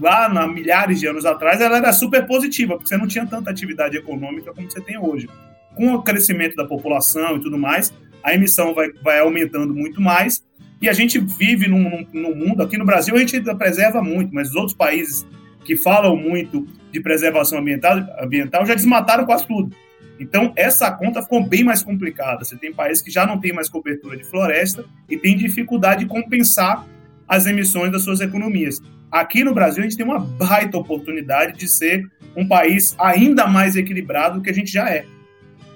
lá 0.00 0.28
na 0.28 0.46
milhares 0.46 0.98
de 0.98 1.06
anos 1.06 1.26
atrás, 1.26 1.60
ela 1.60 1.76
era 1.76 1.92
super 1.92 2.26
positiva, 2.26 2.74
porque 2.74 2.88
você 2.88 2.96
não 2.96 3.06
tinha 3.06 3.26
tanta 3.26 3.50
atividade 3.50 3.96
econômica 3.96 4.52
como 4.54 4.70
você 4.70 4.80
tem 4.80 4.98
hoje. 4.98 5.28
Com 5.74 5.92
o 5.92 6.02
crescimento 6.02 6.56
da 6.56 6.64
população 6.64 7.36
e 7.36 7.40
tudo 7.40 7.58
mais, 7.58 7.92
a 8.22 8.32
emissão 8.32 8.72
vai, 8.72 8.90
vai 9.02 9.18
aumentando 9.18 9.74
muito 9.74 10.00
mais 10.00 10.42
E 10.80 10.88
a 10.88 10.92
gente 10.92 11.18
vive 11.18 11.68
num, 11.68 12.06
num 12.12 12.34
mundo, 12.34 12.62
aqui 12.62 12.78
no 12.78 12.84
Brasil 12.84 13.14
a 13.14 13.18
gente 13.18 13.40
preserva 13.56 14.02
muito, 14.02 14.34
mas 14.34 14.48
os 14.50 14.54
outros 14.54 14.76
países 14.76 15.26
que 15.64 15.76
falam 15.76 16.16
muito 16.16 16.66
de 16.92 17.00
preservação 17.00 17.58
ambiental, 17.58 17.98
ambiental 18.20 18.66
já 18.66 18.74
desmataram 18.74 19.24
quase 19.24 19.46
tudo. 19.46 19.74
Então, 20.18 20.52
essa 20.56 20.90
conta 20.90 21.22
ficou 21.22 21.46
bem 21.46 21.64
mais 21.64 21.82
complicada. 21.82 22.44
Você 22.44 22.56
tem 22.56 22.72
países 22.72 23.02
que 23.02 23.10
já 23.10 23.26
não 23.26 23.40
têm 23.40 23.52
mais 23.52 23.68
cobertura 23.68 24.16
de 24.16 24.24
floresta 24.24 24.84
e 25.08 25.16
tem 25.16 25.36
dificuldade 25.36 26.04
de 26.04 26.06
compensar 26.06 26.86
as 27.26 27.46
emissões 27.46 27.90
das 27.90 28.02
suas 28.02 28.20
economias. 28.20 28.80
Aqui 29.10 29.42
no 29.42 29.54
Brasil, 29.54 29.80
a 29.80 29.84
gente 29.84 29.96
tem 29.96 30.06
uma 30.06 30.18
baita 30.18 30.76
oportunidade 30.76 31.58
de 31.58 31.68
ser 31.68 32.04
um 32.36 32.46
país 32.46 32.94
ainda 32.98 33.46
mais 33.46 33.76
equilibrado 33.76 34.38
do 34.38 34.42
que 34.42 34.50
a 34.50 34.54
gente 34.54 34.70
já 34.70 34.88
é. 34.88 35.04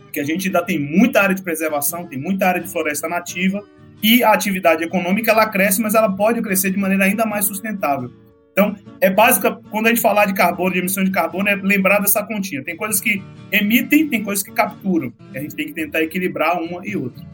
Porque 0.03 0.21
a 0.21 0.25
gente 0.25 0.49
ainda 0.49 0.63
tem 0.63 0.79
muita 0.79 1.21
área 1.21 1.35
de 1.35 1.43
preservação, 1.43 2.07
tem 2.07 2.19
muita 2.19 2.47
área 2.47 2.61
de 2.61 2.69
floresta 2.69 3.09
nativa 3.09 3.63
e 4.03 4.23
a 4.23 4.33
atividade 4.33 4.85
econômica 4.85 5.31
ela 5.31 5.47
cresce, 5.47 5.81
mas 5.81 5.95
ela 5.95 6.11
pode 6.11 6.41
crescer 6.41 6.71
de 6.71 6.79
maneira 6.79 7.05
ainda 7.05 7.27
mais 7.27 7.45
sustentável. 7.45 8.11
Então, 8.53 8.75
é 9.01 9.11
básica, 9.11 9.59
quando 9.71 9.87
a 9.87 9.89
gente 9.91 10.01
falar 10.01 10.27
de 10.27 10.35
carbono, 10.35 10.73
de 10.73 10.79
emissão 10.79 11.05
de 11.05 11.11
carbono, 11.11 11.49
é 11.49 11.57
lembrar 11.57 12.01
dessa 12.01 12.23
continha. 12.23 12.63
Tem 12.63 12.77
coisas 12.77 13.01
que 13.01 13.23
emitem, 13.53 14.09
tem 14.09 14.23
coisas 14.23 14.43
que 14.43 14.51
capturam. 14.51 15.13
A 15.35 15.39
gente 15.39 15.55
tem 15.55 15.67
que 15.67 15.73
tentar 15.73 16.03
equilibrar 16.03 16.61
uma 16.61 16.87
e 16.87 16.97
outra. 16.97 17.25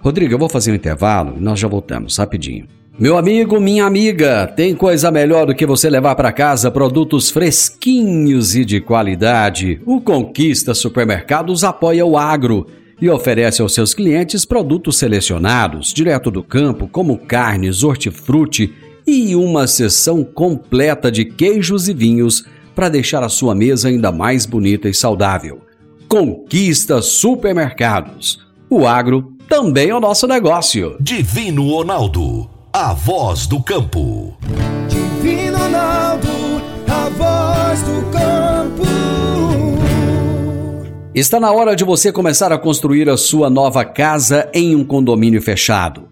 Rodrigo, 0.00 0.34
eu 0.34 0.38
vou 0.38 0.48
fazer 0.48 0.72
um 0.72 0.74
intervalo 0.74 1.34
e 1.36 1.40
nós 1.40 1.58
já 1.58 1.68
voltamos, 1.68 2.16
rapidinho. 2.16 2.66
Meu 2.98 3.16
amigo, 3.16 3.58
minha 3.58 3.86
amiga, 3.86 4.46
tem 4.46 4.74
coisa 4.74 5.10
melhor 5.10 5.46
do 5.46 5.54
que 5.54 5.64
você 5.64 5.88
levar 5.88 6.14
para 6.14 6.30
casa 6.30 6.70
produtos 6.70 7.30
fresquinhos 7.30 8.54
e 8.54 8.64
de 8.64 8.80
qualidade. 8.80 9.80
O 9.86 10.00
Conquista 10.00 10.74
Supermercados 10.74 11.64
apoia 11.64 12.04
o 12.04 12.18
agro 12.18 12.66
e 13.00 13.08
oferece 13.08 13.62
aos 13.62 13.74
seus 13.74 13.94
clientes 13.94 14.44
produtos 14.44 14.98
selecionados, 14.98 15.92
direto 15.92 16.30
do 16.30 16.42
campo, 16.42 16.86
como 16.86 17.18
carnes, 17.18 17.82
hortifruti 17.82 18.72
e 19.06 19.34
uma 19.34 19.66
seção 19.66 20.24
completa 20.24 21.10
de 21.10 21.24
queijos 21.24 21.88
e 21.88 21.94
vinhos 21.94 22.44
para 22.74 22.88
deixar 22.88 23.22
a 23.22 23.28
sua 23.28 23.54
mesa 23.54 23.88
ainda 23.88 24.10
mais 24.10 24.46
bonita 24.46 24.88
e 24.88 24.94
saudável. 24.94 25.60
Conquista 26.08 27.00
Supermercados. 27.00 28.46
O 28.68 28.86
agro 28.86 29.34
também 29.48 29.90
é 29.90 29.94
o 29.94 30.00
nosso 30.00 30.26
negócio. 30.26 30.96
Divino 31.00 31.68
Ronaldo, 31.68 32.48
a 32.72 32.92
voz 32.92 33.46
do 33.46 33.62
campo. 33.62 34.36
Divino 34.88 35.58
Ronaldo, 35.58 36.28
a 36.88 37.08
voz 37.10 37.82
do 37.82 38.10
campo. 38.10 38.82
Está 41.14 41.38
na 41.38 41.52
hora 41.52 41.76
de 41.76 41.84
você 41.84 42.10
começar 42.10 42.52
a 42.52 42.58
construir 42.58 43.10
a 43.10 43.18
sua 43.18 43.50
nova 43.50 43.84
casa 43.84 44.48
em 44.54 44.74
um 44.74 44.82
condomínio 44.82 45.42
fechado. 45.42 46.11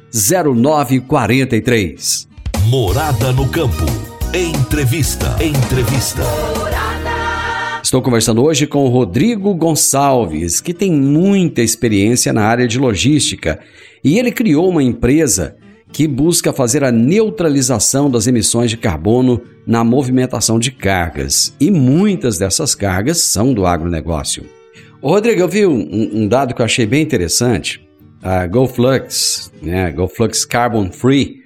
0943. 0.13 2.27
Morada 2.65 3.31
no 3.31 3.47
campo. 3.47 3.85
Entrevista. 4.33 5.37
Entrevista. 5.41 6.21
Estou 7.81 8.01
conversando 8.01 8.43
hoje 8.43 8.67
com 8.67 8.83
o 8.83 8.89
Rodrigo 8.89 9.55
Gonçalves, 9.55 10.59
que 10.59 10.73
tem 10.73 10.91
muita 10.91 11.61
experiência 11.61 12.33
na 12.33 12.43
área 12.43 12.67
de 12.67 12.77
logística, 12.77 13.61
e 14.03 14.19
ele 14.19 14.33
criou 14.33 14.69
uma 14.69 14.83
empresa 14.83 15.55
que 15.93 16.09
busca 16.09 16.51
fazer 16.51 16.83
a 16.83 16.91
neutralização 16.91 18.11
das 18.11 18.27
emissões 18.27 18.69
de 18.69 18.75
carbono 18.75 19.41
na 19.65 19.81
movimentação 19.81 20.59
de 20.59 20.71
cargas. 20.71 21.55
E 21.57 21.71
muitas 21.71 22.37
dessas 22.37 22.75
cargas 22.75 23.21
são 23.21 23.53
do 23.53 23.65
agronegócio. 23.65 24.43
Rodrigo, 25.01 25.39
eu 25.39 25.47
vi 25.47 25.65
um, 25.65 26.23
um 26.23 26.27
dado 26.27 26.53
que 26.53 26.61
eu 26.61 26.65
achei 26.65 26.85
bem 26.85 27.01
interessante. 27.01 27.89
A 28.21 28.45
GoFlux, 28.47 29.51
né, 29.61 29.91
GoFlux 29.91 30.45
Carbon 30.45 30.91
Free, 30.91 31.41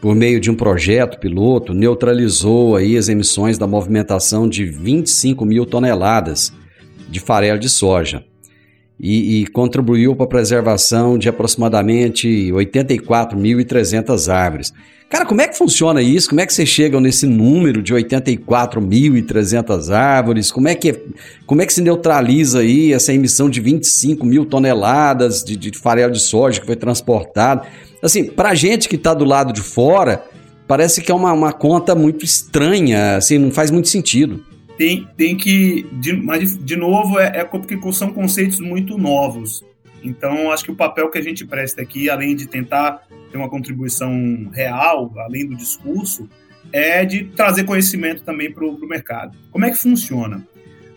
por 0.00 0.14
meio 0.14 0.40
de 0.40 0.50
um 0.50 0.54
projeto 0.54 1.18
piloto, 1.18 1.72
neutralizou 1.72 2.76
aí 2.76 2.96
as 2.96 3.08
emissões 3.08 3.58
da 3.58 3.66
movimentação 3.66 4.48
de 4.48 4.64
25 4.64 5.44
mil 5.44 5.64
toneladas 5.64 6.52
de 7.08 7.20
farelo 7.20 7.58
de 7.58 7.68
soja 7.68 8.24
e, 8.98 9.42
e 9.42 9.46
contribuiu 9.48 10.16
para 10.16 10.24
a 10.24 10.28
preservação 10.28 11.18
de 11.18 11.28
aproximadamente 11.28 12.50
84.300 12.52 14.32
árvores. 14.32 14.72
Cara, 15.08 15.24
como 15.24 15.40
é 15.40 15.46
que 15.46 15.56
funciona 15.56 16.02
isso? 16.02 16.28
Como 16.28 16.40
é 16.40 16.46
que 16.46 16.52
vocês 16.52 16.68
chegam 16.68 17.00
nesse 17.00 17.26
número 17.26 17.80
de 17.80 17.94
84.300 17.94 19.94
árvores? 19.94 20.50
Como 20.50 20.66
é, 20.66 20.74
que, 20.74 21.00
como 21.46 21.62
é 21.62 21.66
que 21.66 21.72
se 21.72 21.80
neutraliza 21.80 22.58
aí 22.58 22.92
essa 22.92 23.12
emissão 23.12 23.48
de 23.48 23.60
25 23.60 24.26
mil 24.26 24.44
toneladas 24.44 25.44
de, 25.44 25.56
de 25.56 25.78
farelo 25.78 26.12
de 26.12 26.20
soja 26.20 26.60
que 26.60 26.66
foi 26.66 26.74
transportado? 26.74 27.64
Assim, 28.02 28.24
para 28.24 28.52
gente 28.54 28.88
que 28.88 28.96
está 28.96 29.14
do 29.14 29.24
lado 29.24 29.52
de 29.52 29.60
fora, 29.60 30.24
parece 30.66 31.00
que 31.00 31.12
é 31.12 31.14
uma, 31.14 31.32
uma 31.32 31.52
conta 31.52 31.94
muito 31.94 32.24
estranha, 32.24 33.16
assim, 33.16 33.38
não 33.38 33.52
faz 33.52 33.70
muito 33.70 33.88
sentido 33.88 34.42
tem, 34.76 35.08
tem 35.16 35.36
que. 35.36 35.82
De, 35.92 36.12
mas, 36.12 36.56
de 36.56 36.76
novo, 36.76 37.18
é, 37.18 37.38
é 37.38 37.44
porque 37.44 37.78
são 37.92 38.12
conceitos 38.12 38.60
muito 38.60 38.98
novos. 38.98 39.64
Então, 40.02 40.52
acho 40.52 40.64
que 40.64 40.70
o 40.70 40.76
papel 40.76 41.10
que 41.10 41.18
a 41.18 41.22
gente 41.22 41.44
presta 41.44 41.82
aqui, 41.82 42.08
além 42.08 42.36
de 42.36 42.46
tentar 42.46 43.02
ter 43.30 43.36
uma 43.36 43.48
contribuição 43.48 44.50
real, 44.52 45.12
além 45.18 45.46
do 45.46 45.56
discurso, 45.56 46.28
é 46.72 47.04
de 47.04 47.24
trazer 47.24 47.64
conhecimento 47.64 48.22
também 48.22 48.52
para 48.52 48.64
o 48.64 48.86
mercado. 48.86 49.36
Como 49.50 49.64
é 49.64 49.70
que 49.70 49.76
funciona? 49.76 50.46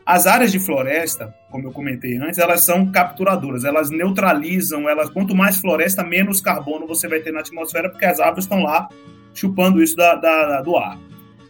As 0.05 0.25
áreas 0.25 0.51
de 0.51 0.59
floresta, 0.59 1.33
como 1.51 1.67
eu 1.67 1.71
comentei 1.71 2.17
antes, 2.17 2.39
elas 2.39 2.63
são 2.63 2.91
capturadoras, 2.91 3.63
elas 3.63 3.91
neutralizam, 3.91 4.89
elas 4.89 5.09
quanto 5.09 5.35
mais 5.35 5.57
floresta, 5.57 6.03
menos 6.03 6.41
carbono 6.41 6.87
você 6.87 7.07
vai 7.07 7.19
ter 7.19 7.31
na 7.31 7.41
atmosfera, 7.41 7.89
porque 7.89 8.05
as 8.05 8.19
árvores 8.19 8.45
estão 8.45 8.63
lá 8.63 8.89
chupando 9.33 9.81
isso 9.81 9.95
da, 9.95 10.15
da 10.15 10.61
do 10.61 10.75
ar. 10.75 10.99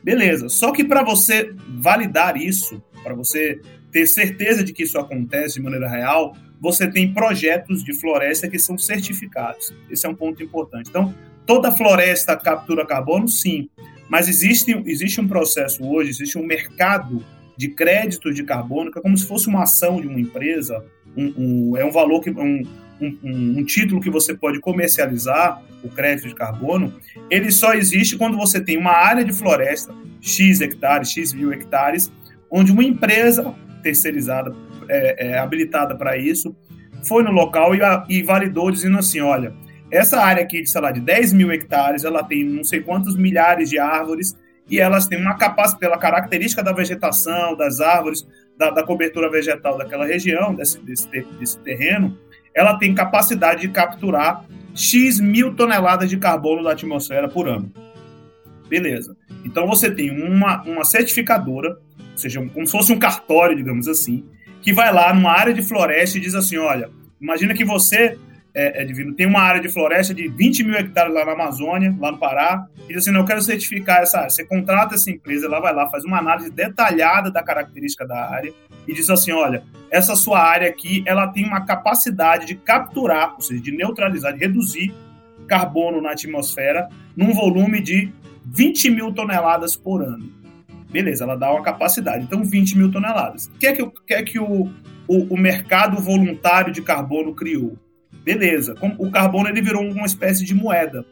Beleza. 0.10 0.50
Só 0.50 0.72
que 0.72 0.84
para 0.84 1.04
você 1.04 1.54
validar 1.67 2.36
isso, 2.36 2.82
para 3.04 3.13
você 3.13 3.62
ter 3.91 4.08
certeza 4.08 4.63
de 4.63 4.74
que 4.74 4.82
isso 4.82 4.98
acontece 4.98 5.60
de 5.60 5.62
maneira 5.62 5.88
real, 5.88 6.36
você 6.60 6.89
tem 6.89 7.13
projetos 7.13 7.84
de 7.84 7.93
floresta 7.93 8.50
que 8.50 8.58
são 8.58 8.76
certificados. 8.76 9.72
Esse 9.88 10.08
é 10.08 10.10
um 10.10 10.15
ponto 10.15 10.41
importante. 10.41 10.89
Então, 10.89 11.13
toda 11.45 11.72
floresta 11.72 12.36
captura 12.36 12.88
carbono, 12.88 13.28
sim, 13.28 13.69
mas 14.10 14.28
existe, 14.28 14.72
existe 14.88 15.22
um 15.22 15.28
processo 15.28 15.88
hoje, 15.88 16.10
existe 16.10 16.39
um 16.39 16.43
mercado 16.43 17.24
de 17.56 17.67
crédito 17.67 18.34
de 18.34 18.41
carbono, 18.41 18.91
que 18.91 18.98
é 18.98 19.02
como 19.04 19.15
se 19.15 19.28
fosse 19.28 19.48
uma 19.48 19.62
ação 19.62 20.02
de 20.02 20.08
uma 20.08 20.19
empresa, 20.19 20.84
um, 21.15 21.34
um, 21.38 21.78
é 21.78 21.86
um 21.86 21.91
valor 21.91 22.19
que 22.22 22.32
um, 22.32 22.63
um, 23.02 23.18
um, 23.24 23.64
título 23.64 24.02
que 24.02 24.10
você 24.10 24.34
pode 24.34 24.60
comercializar, 24.60 25.62
o 25.84 25.90
crédito 25.90 26.28
de 26.28 26.36
carbono, 26.36 26.94
ele 27.30 27.52
só 27.52 27.74
existe 27.74 28.18
quando 28.18 28.38
você 28.38 28.60
tem 28.60 28.78
uma 28.78 28.92
área 28.92 29.24
de 29.24 29.32
floresta, 29.32 29.94
X 30.20 30.60
hectares, 30.60 31.12
X 31.12 31.34
mil 31.34 31.54
hectares, 31.54 32.12
onde 32.52 32.72
uma 32.72 32.84
empresa 32.84 33.54
terceirizada, 33.82 34.54
é, 34.90 35.28
é, 35.28 35.38
habilitada 35.38 35.96
para 35.96 36.18
isso, 36.18 36.56
foi 37.04 37.24
no 37.24 37.32
local 37.32 37.74
e, 37.74 37.80
e, 38.10 38.24
validou, 38.24 38.70
dizendo 38.72 38.98
assim: 38.98 39.22
olha, 39.22 39.54
essa 39.92 40.22
área 40.22 40.44
aqui, 40.44 40.66
sei 40.66 40.82
lá, 40.82 40.92
de 40.92 41.00
10 41.00 41.34
mil 41.34 41.52
hectares, 41.52 42.04
ela 42.04 42.24
tem 42.24 42.44
não 42.44 42.64
sei 42.64 42.82
quantos 42.82 43.16
milhares 43.16 43.70
de 43.70 43.80
árvores 43.80 44.38
e 44.70 44.80
elas 44.80 45.08
têm 45.08 45.20
uma 45.20 45.38
capacidade, 45.38 45.80
pela 45.80 45.98
característica 45.98 46.62
da 46.62 46.72
vegetação, 46.72 47.56
das 47.56 47.80
árvores, 47.80 48.28
da, 48.58 48.70
da 48.70 48.84
cobertura 48.84 49.32
vegetal 49.32 49.78
daquela 49.78 50.06
região, 50.06 50.54
desse, 50.54 50.80
desse, 50.82 51.08
desse 51.08 51.58
terreno, 51.60 52.18
ela 52.56 52.78
tem 52.78 52.94
capacidade 52.94 53.62
de 53.62 53.70
capturar 53.70 54.46
X 54.74 55.20
mil 55.20 55.56
toneladas 55.56 56.10
de 56.10 56.18
carbono 56.18 56.64
da 56.64 56.72
atmosfera 56.72 57.28
por 57.28 57.48
ano. 57.48 57.72
Beleza. 58.68 59.16
Então 59.44 59.68
você 59.68 59.90
tem 59.90 60.12
uma, 60.12 60.62
uma 60.64 60.84
certificadora, 60.84 61.80
ou 61.98 62.18
seja, 62.18 62.46
como 62.54 62.66
se 62.66 62.72
fosse 62.72 62.94
um 62.94 63.00
cartório, 63.00 63.56
digamos 63.56 63.88
assim, 63.88 64.24
que 64.62 64.72
vai 64.72 64.94
lá 64.94 65.14
numa 65.14 65.32
área 65.32 65.54
de 65.54 65.62
floresta 65.62 66.18
e 66.18 66.22
diz 66.22 66.36
assim: 66.36 66.58
olha, 66.58 66.90
imagina 67.20 67.54
que 67.54 67.66
você 67.66 68.18
é, 68.54 68.82
é, 68.82 68.86
divino. 68.86 69.14
Tem 69.14 69.26
uma 69.26 69.42
área 69.42 69.62
de 69.62 69.70
floresta 69.70 70.14
de 70.14 70.28
20 70.28 70.64
mil 70.64 70.76
hectares 70.76 71.14
lá 71.14 71.26
na 71.26 71.34
Amazônia, 71.34 71.96
lá 72.00 72.12
no 72.12 72.18
Pará, 72.18 72.66
e 72.90 72.96
assim: 72.96 73.12
não, 73.12 73.22
eu 73.22 73.26
quero 73.26 73.42
certificar 73.42 74.02
essa 74.02 74.20
área. 74.20 74.30
Você 74.30 74.46
contrata 74.46 74.96
essa 74.96 75.10
empresa, 75.10 75.46
ela 75.46 75.60
vai 75.60 75.74
lá, 75.74 75.90
faz 75.90 76.04
uma 76.04 76.18
análise 76.18 76.50
detalhada 76.50 77.32
da 77.32 77.44
característica 77.44 78.06
da 78.06 78.30
área 78.30 78.54
e 78.88 78.94
diz 78.94 79.10
assim: 79.10 79.32
olha, 79.32 79.64
essa 79.92 80.16
sua 80.16 80.40
área 80.40 80.68
aqui, 80.68 81.04
ela 81.06 81.28
tem 81.28 81.46
uma 81.46 81.66
capacidade 81.66 82.46
de 82.46 82.56
capturar, 82.56 83.36
ou 83.36 83.42
seja, 83.42 83.62
de 83.62 83.72
neutralizar, 83.72 84.34
de 84.34 84.40
reduzir 84.40 84.94
carbono 85.48 86.02
na 86.02 86.12
atmosfera 86.12 86.90
num 87.16 87.34
volume 87.34 87.82
de 87.82 88.12
20 88.46 88.90
mil 88.92 89.12
toneladas 89.12 89.76
por 89.76 90.02
ano. 90.04 90.32
Beleza, 90.90 91.24
ela 91.24 91.36
dá 91.36 91.52
uma 91.52 91.62
capacidade, 91.62 92.24
então 92.24 92.44
20 92.44 92.78
mil 92.78 92.92
toneladas. 92.92 93.46
O 93.48 93.60
que 93.60 93.68
é 93.68 93.74
que, 93.74 93.82
o, 93.82 93.92
que, 93.92 94.14
é 94.14 94.24
que 94.24 94.40
o, 94.40 94.72
o, 95.08 95.34
o 95.34 95.38
mercado 95.38 95.98
voluntário 95.98 96.74
de 96.74 96.82
carbono 96.82 97.36
criou? 97.36 97.78
Beleza, 98.30 98.76
o 99.00 99.10
carbono 99.10 99.50
ele 99.50 99.60
virou 99.60 99.82
uma 99.82 100.06
espécie 100.06 100.46
de 100.46 100.54
moeda. 100.54 101.04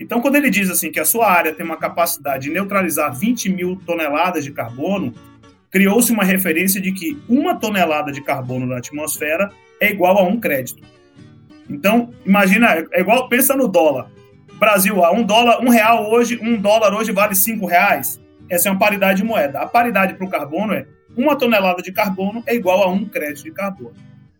Então, 0.00 0.22
quando 0.22 0.36
ele 0.36 0.48
diz 0.48 0.70
assim 0.70 0.90
que 0.90 0.98
a 0.98 1.04
sua 1.04 1.30
área 1.30 1.52
tem 1.52 1.66
uma 1.66 1.76
capacidade 1.76 2.44
de 2.44 2.50
neutralizar 2.50 3.14
20 3.14 3.50
mil 3.50 3.76
toneladas 3.84 4.42
de 4.42 4.52
carbono, 4.52 5.12
criou-se 5.70 6.10
uma 6.10 6.24
referência 6.24 6.80
de 6.80 6.90
que 6.90 7.22
uma 7.28 7.56
tonelada 7.56 8.10
de 8.10 8.22
carbono 8.22 8.64
na 8.64 8.78
atmosfera 8.78 9.52
é 9.78 9.90
igual 9.90 10.16
a 10.16 10.22
um 10.22 10.40
crédito. 10.40 10.82
Então, 11.68 12.10
imagina, 12.24 12.86
é 12.90 13.00
igual, 13.00 13.28
pensa 13.28 13.54
no 13.54 13.68
dólar. 13.68 14.10
Brasil, 14.58 14.96
um 15.12 15.22
dólar, 15.22 15.60
um 15.60 15.68
real 15.68 16.10
hoje, 16.10 16.38
um 16.40 16.56
dólar 16.56 16.94
hoje 16.94 17.12
vale 17.12 17.34
cinco 17.34 17.66
reais. 17.66 18.18
Essa 18.48 18.70
é 18.70 18.72
uma 18.72 18.78
paridade 18.78 19.20
de 19.20 19.28
moeda. 19.28 19.60
A 19.60 19.66
paridade 19.66 20.14
para 20.14 20.26
o 20.26 20.30
carbono 20.30 20.72
é 20.72 20.86
uma 21.14 21.36
tonelada 21.36 21.82
de 21.82 21.92
carbono 21.92 22.42
é 22.46 22.54
igual 22.54 22.82
a 22.82 22.88
um 22.88 23.04
crédito 23.04 23.44
de 23.44 23.50
carbono. 23.50 23.92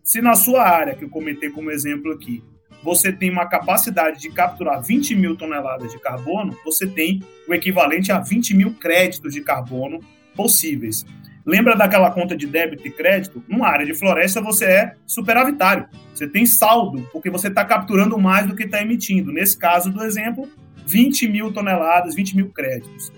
Se 0.03 0.21
na 0.21 0.35
sua 0.35 0.69
área, 0.69 0.95
que 0.95 1.05
eu 1.05 1.09
comentei 1.09 1.51
como 1.51 1.71
exemplo 1.71 2.13
aqui, 2.13 2.43
você 2.83 3.13
tem 3.13 3.31
uma 3.31 3.47
capacidade 3.47 4.21
de 4.21 4.31
capturar 4.31 4.83
20 4.83 5.15
mil 5.15 5.37
toneladas 5.37 5.93
de 5.93 6.01
carbono, 6.01 6.57
você 6.65 6.87
tem 6.87 7.23
o 7.49 7.55
equivalente 7.55 8.11
a 8.11 8.19
20 8.19 8.57
mil 8.57 8.75
créditos 8.75 9.33
de 9.33 9.41
carbono 9.41 10.01
possíveis. 10.35 11.07
Lembra 11.47 11.77
daquela 11.77 12.11
conta 12.11 12.37
de 12.37 12.47
débito 12.47 12.87
e 12.87 12.91
crédito? 12.91 13.43
Numa 13.49 13.69
área 13.69 13.87
de 13.87 13.95
floresta 13.95 14.41
você 14.41 14.65
é 14.65 14.95
superavitário. 15.07 15.89
Você 16.15 16.27
tem 16.27 16.47
saldo, 16.47 17.09
porque 17.13 17.31
você 17.31 17.49
está 17.49 17.65
capturando 17.65 18.19
mais 18.19 18.47
do 18.47 18.55
que 18.55 18.65
está 18.65 18.81
emitindo. 18.81 19.33
Nesse 19.33 19.57
caso 19.57 19.91
do 19.91 20.05
exemplo, 20.05 20.49
20 20.87 21.29
mil 21.29 21.53
toneladas, 21.53 22.15
20 22.15 22.37
mil 22.37 22.49
créditos. 22.51 23.13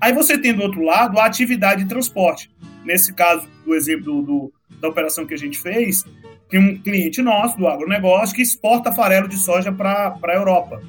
Aí 0.00 0.12
você 0.12 0.36
tem 0.38 0.52
do 0.52 0.62
outro 0.62 0.82
lado 0.82 1.18
a 1.18 1.26
atividade 1.26 1.82
de 1.82 1.88
transporte. 1.88 2.50
Nesse 2.84 3.12
caso 3.12 3.48
do 3.64 3.74
exemplo 3.74 4.22
do, 4.22 4.52
da 4.80 4.88
operação 4.88 5.26
que 5.26 5.34
a 5.34 5.38
gente 5.38 5.58
fez, 5.58 6.04
tem 6.48 6.60
um 6.60 6.76
cliente 6.78 7.22
nosso 7.22 7.56
do 7.56 7.66
agronegócio 7.66 8.34
que 8.34 8.42
exporta 8.42 8.92
farelo 8.92 9.28
de 9.28 9.36
soja 9.36 9.72
para 9.72 10.16
a 10.22 10.34
Europa. 10.34 10.82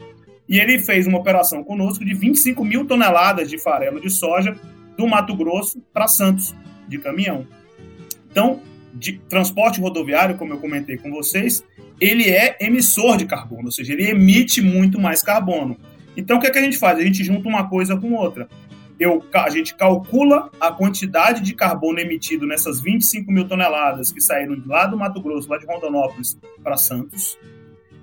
E 0.47 0.59
ele 0.59 0.79
fez 0.79 1.07
uma 1.07 1.17
operação 1.17 1.63
conosco 1.63 2.05
de 2.05 2.13
25 2.13 2.63
mil 2.63 2.85
toneladas 2.85 3.49
de 3.49 3.57
farelo 3.57 3.99
de 3.99 4.09
soja 4.09 4.55
do 4.97 5.07
Mato 5.07 5.35
Grosso 5.35 5.81
para 5.93 6.07
Santos 6.07 6.53
de 6.87 6.99
caminhão. 6.99 7.47
Então, 8.29 8.61
de 8.93 9.13
transporte 9.29 9.81
rodoviário, 9.81 10.37
como 10.37 10.53
eu 10.53 10.57
comentei 10.57 10.97
com 10.97 11.11
vocês, 11.11 11.63
ele 11.99 12.29
é 12.29 12.57
emissor 12.59 13.17
de 13.17 13.25
carbono, 13.25 13.65
ou 13.65 13.71
seja, 13.71 13.93
ele 13.93 14.09
emite 14.09 14.61
muito 14.61 14.99
mais 14.99 15.21
carbono. 15.23 15.77
Então, 16.15 16.37
o 16.37 16.39
que, 16.39 16.47
é 16.47 16.49
que 16.49 16.59
a 16.59 16.61
gente 16.61 16.77
faz? 16.77 16.97
A 16.97 17.03
gente 17.03 17.23
junta 17.23 17.47
uma 17.47 17.67
coisa 17.67 17.97
com 17.97 18.13
outra. 18.13 18.47
Eu, 18.99 19.23
a 19.33 19.49
gente 19.49 19.75
calcula 19.75 20.49
a 20.59 20.71
quantidade 20.71 21.41
de 21.41 21.53
carbono 21.53 21.99
emitido 21.99 22.45
nessas 22.47 22.81
25 22.81 23.31
mil 23.31 23.47
toneladas 23.47 24.11
que 24.11 24.21
saíram 24.21 24.61
lá 24.65 24.85
do 24.87 24.97
Mato 24.97 25.21
Grosso, 25.21 25.49
lá 25.49 25.57
de 25.57 25.65
Rondonópolis 25.65 26.37
para 26.63 26.77
Santos, 26.77 27.37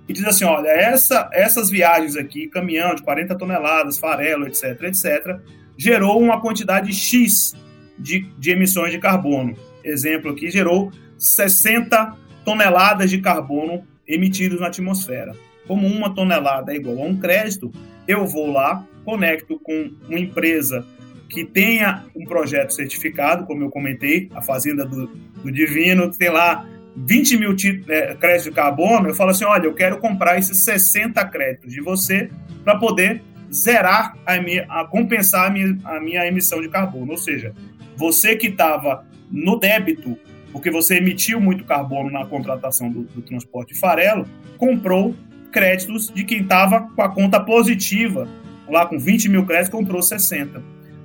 e 0.09 0.13
diz 0.13 0.25
assim: 0.25 0.45
olha, 0.45 0.69
essa, 0.69 1.31
essas 1.33 1.71
viagens 1.71 2.17
aqui, 2.17 2.49
caminhão 2.49 2.95
de 2.95 3.03
40 3.03 3.37
toneladas, 3.37 3.99
farelo, 3.99 4.47
etc., 4.47 4.83
etc., 4.83 5.39
gerou 5.77 6.21
uma 6.21 6.41
quantidade 6.41 6.93
X 6.93 7.55
de, 7.99 8.27
de 8.39 8.51
emissões 8.51 8.93
de 8.93 8.99
carbono. 8.99 9.57
Exemplo 9.85 10.31
aqui, 10.31 10.51
gerou 10.51 10.93
60 11.17 12.17
toneladas 12.45 13.11
de 13.11 13.19
carbono 13.19 13.87
emitidos 14.07 14.61
na 14.61 14.67
atmosfera. 14.67 15.35
Como 15.67 15.87
uma 15.87 16.15
tonelada 16.15 16.73
é 16.73 16.77
igual 16.77 16.99
a 16.99 17.09
um 17.09 17.17
crédito, 17.17 17.73
eu 18.07 18.27
vou 18.27 18.51
lá, 18.51 18.87
conecto 19.05 19.59
com 19.61 19.93
uma 20.09 20.19
empresa 20.19 20.87
que 21.29 21.45
tenha 21.45 22.05
um 22.15 22.25
projeto 22.25 22.75
certificado, 22.75 23.47
como 23.47 23.63
eu 23.63 23.71
comentei, 23.71 24.29
a 24.35 24.43
Fazenda 24.43 24.85
do, 24.85 25.07
do 25.43 25.51
Divino, 25.51 26.11
que 26.11 26.19
tem 26.19 26.31
lá 26.31 26.67
20 26.95 27.39
mil 27.39 27.57
é, 27.89 28.15
créditos 28.15 28.45
de 28.45 28.51
carbono, 28.53 29.09
eu 29.09 29.15
falo 29.15 29.31
assim, 29.31 29.45
olha, 29.45 29.65
eu 29.65 29.75
quero 29.75 29.99
comprar 29.99 30.39
esses 30.39 30.59
60 30.59 31.25
créditos 31.29 31.73
de 31.73 31.81
você 31.81 32.31
para 32.63 32.77
poder 32.77 33.23
zerar 33.53 34.17
a 34.27 34.41
minha, 34.41 34.67
a 34.69 34.85
compensar 34.85 35.47
a 35.47 35.51
minha, 35.51 35.79
a 35.85 36.01
minha 36.01 36.27
emissão 36.27 36.61
de 36.61 36.69
carbono. 36.69 37.13
Ou 37.13 37.19
seja, 37.19 37.55
você 37.97 38.37
que 38.37 38.49
estava 38.49 39.07
no 39.31 39.59
débito, 39.59 40.19
porque 40.53 40.71
você 40.71 40.97
emitiu 40.97 41.41
muito 41.41 41.65
carbono 41.65 42.11
na 42.11 42.27
contratação 42.27 42.91
do, 42.91 43.03
do 43.05 43.23
transporte 43.23 43.75
farelo, 43.79 44.27
comprou 44.59 45.15
créditos 45.53 46.09
de 46.09 46.25
quem 46.25 46.41
estava 46.41 46.81
com 46.81 47.03
a 47.03 47.09
conta 47.09 47.39
positiva, 47.39 48.27
lá 48.69 48.87
com 48.87 48.99
20 48.99 49.29
mil 49.29 49.47
créditos, 49.47 49.71
comprou 49.71 50.03
60. 50.03 50.63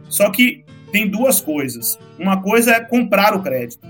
Só 0.10 0.30
que 0.32 0.64
tem 0.92 1.08
duas 1.08 1.42
coisas. 1.42 2.00
Uma 2.18 2.42
coisa 2.42 2.72
é 2.72 2.80
comprar 2.80 3.36
o 3.36 3.44
crédito. 3.44 3.86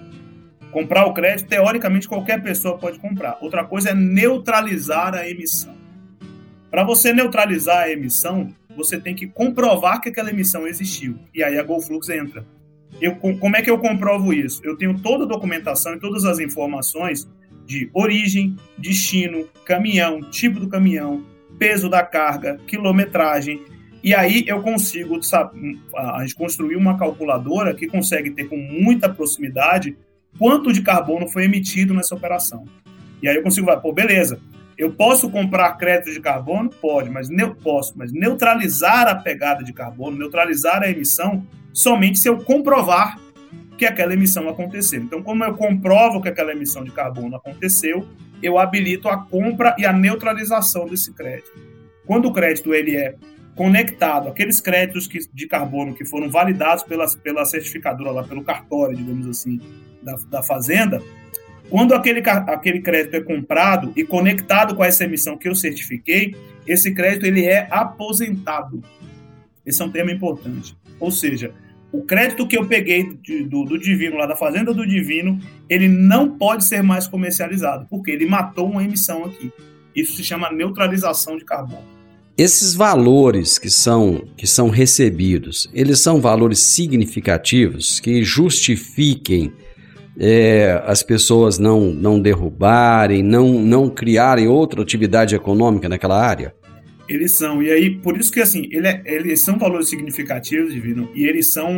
Comprar 0.72 1.06
o 1.06 1.14
crédito, 1.14 1.48
teoricamente, 1.48 2.08
qualquer 2.08 2.42
pessoa 2.42 2.78
pode 2.78 3.00
comprar. 3.00 3.38
Outra 3.40 3.64
coisa 3.64 3.92
é 3.92 3.94
neutralizar 3.94 5.14
a 5.14 5.30
emissão. 5.30 5.76
Para 6.70 6.84
você 6.84 7.14
neutralizar 7.14 7.84
a 7.84 7.90
emissão, 7.90 8.54
você 8.76 9.00
tem 9.00 9.16
que 9.16 9.28
comprovar 9.28 10.02
que 10.02 10.10
aquela 10.10 10.30
emissão 10.30 10.68
existiu. 10.68 11.18
E 11.34 11.44
aí 11.44 11.58
a 11.58 11.64
GoFlux 11.64 12.10
entra. 12.10 12.46
Eu, 13.00 13.16
como 13.16 13.56
é 13.56 13.62
que 13.62 13.70
eu 13.70 13.78
comprovo 13.78 14.34
isso? 14.34 14.62
Eu 14.64 14.76
tenho 14.76 15.00
toda 15.00 15.24
a 15.24 15.28
documentação 15.28 15.94
e 15.94 16.00
todas 16.00 16.26
as 16.26 16.40
informações 16.40 17.28
de 17.68 17.90
origem, 17.94 18.56
destino, 18.78 19.46
caminhão, 19.66 20.22
tipo 20.22 20.58
do 20.58 20.70
caminhão, 20.70 21.24
peso 21.60 21.90
da 21.90 22.02
carga, 22.02 22.58
quilometragem. 22.66 23.62
E 24.02 24.16
aí 24.16 24.46
eu 24.48 24.62
consigo, 24.62 25.22
sabe, 25.22 25.78
a 25.94 26.22
gente 26.22 26.34
construir 26.34 26.78
uma 26.78 26.98
calculadora 26.98 27.76
que 27.76 27.86
consegue 27.86 28.32
ter 28.32 28.46
com 28.46 28.56
muita 28.56 29.10
proximidade 29.10 29.98
quanto 30.40 30.72
de 30.72 30.82
carbono 30.82 31.28
foi 31.28 31.44
emitido 31.44 31.94
nessa 31.94 32.16
operação. 32.16 32.64
E 33.22 33.28
aí 33.28 33.36
eu 33.36 33.44
consigo 33.44 33.68
falar, 33.68 33.82
pô, 33.82 33.92
beleza, 33.92 34.40
eu 34.78 34.94
posso 34.94 35.30
comprar 35.30 35.74
crédito 35.74 36.14
de 36.14 36.22
carbono? 36.22 36.70
Pode, 36.70 37.10
mas 37.10 37.30
eu 37.30 37.54
posso, 37.54 37.94
mas 37.98 38.14
neutralizar 38.14 39.08
a 39.08 39.16
pegada 39.16 39.62
de 39.62 39.74
carbono, 39.74 40.18
neutralizar 40.18 40.84
a 40.84 40.90
emissão, 40.90 41.46
somente 41.74 42.20
se 42.20 42.30
eu 42.30 42.38
comprovar 42.38 43.20
que 43.78 43.86
aquela 43.86 44.14
emissão 44.14 44.50
aconteceu. 44.50 45.02
Então, 45.02 45.22
como 45.22 45.44
eu 45.44 45.54
comprovo 45.54 46.22
que 46.22 46.30
aquela 46.30 46.52
emissão 46.52 46.84
de 46.84 46.92
carbono 46.92 47.36
aconteceu, 47.36 48.08
eu 48.42 48.58
habilito 48.58 49.08
a 49.08 49.18
compra 49.18 49.76
e 49.78 49.86
a 49.86 49.94
neutralização 49.94 50.86
desse 50.88 51.14
crédito. 51.14 51.52
Quando 52.06 52.28
o 52.28 52.34
crédito 52.34 52.74
ele 52.74 52.96
é 52.96 53.16
conectado, 53.56 54.30
aqueles 54.30 54.62
créditos 54.62 55.08
que, 55.08 55.20
de 55.34 55.48
carbono 55.48 55.94
que 55.94 56.06
foram 56.06 56.30
validados 56.30 56.84
pela, 56.84 57.06
pela 57.24 57.46
certificadora 57.46 58.12
lá, 58.12 58.24
pelo 58.24 58.44
cartório, 58.44 58.96
digamos 58.96 59.28
assim, 59.28 59.60
da, 60.02 60.16
da 60.30 60.44
fazenda, 60.44 61.02
quando 61.70 61.94
aquele, 61.94 62.22
aquele 62.30 62.82
crédito 62.82 63.16
é 63.16 63.22
comprado 63.22 63.92
e 63.96 64.04
conectado 64.04 64.76
com 64.76 64.84
essa 64.84 65.04
emissão 65.04 65.38
que 65.38 65.50
eu 65.50 65.56
certifiquei, 65.56 66.36
esse 66.66 66.94
crédito 66.94 67.26
ele 67.26 67.46
é 67.46 67.68
aposentado. 67.70 68.82
Esse 69.66 69.82
é 69.82 69.86
um 69.86 69.92
tema 69.92 70.12
importante. 70.12 70.78
Ou 71.00 71.12
seja, 71.12 71.54
o 71.92 72.02
crédito 72.02 72.48
que 72.48 72.58
eu 72.58 72.66
peguei 72.66 73.18
do, 73.50 73.64
do 73.64 73.80
Divino, 73.80 74.18
lá 74.18 74.26
da 74.26 74.36
Fazenda 74.36 74.74
do 74.74 74.86
Divino, 74.86 75.40
ele 75.70 75.88
não 75.88 76.30
pode 76.30 76.66
ser 76.66 76.84
mais 76.84 77.08
comercializado, 77.08 77.88
porque 77.90 78.12
ele 78.12 78.26
matou 78.26 78.70
uma 78.70 78.84
emissão 78.84 79.24
aqui. 79.24 79.52
Isso 79.96 80.14
se 80.16 80.24
chama 80.24 80.52
neutralização 80.52 81.38
de 81.38 81.46
carbono. 81.46 81.98
Esses 82.38 82.76
valores 82.76 83.58
que 83.58 83.70
são, 83.70 84.24
que 84.38 84.46
são 84.46 84.70
recebidos, 84.70 85.68
eles 85.74 86.00
são 86.00 86.22
valores 86.22 86.60
significativos 86.60 88.00
que 88.00 88.24
justifiquem 88.24 89.52
é, 90.20 90.84
as 90.86 91.02
pessoas 91.02 91.58
não, 91.58 91.92
não 91.92 92.20
derrubarem, 92.20 93.24
não, 93.24 93.54
não 93.54 93.90
criarem 93.90 94.48
outra 94.48 94.82
atividade 94.82 95.36
econômica 95.36 95.90
naquela 95.90 96.20
área? 96.24 96.54
Eles 97.08 97.38
são, 97.38 97.62
e 97.62 97.72
aí, 97.72 97.98
por 98.00 98.18
isso 98.18 98.32
que 98.32 98.42
assim, 98.42 98.68
ele 98.72 98.88
é, 98.88 99.02
eles 99.06 99.42
são 99.44 99.58
valores 99.58 99.90
significativos, 99.90 100.74
Divino, 100.74 101.10
e 101.14 101.26
eles 101.26 101.52
são. 101.52 101.72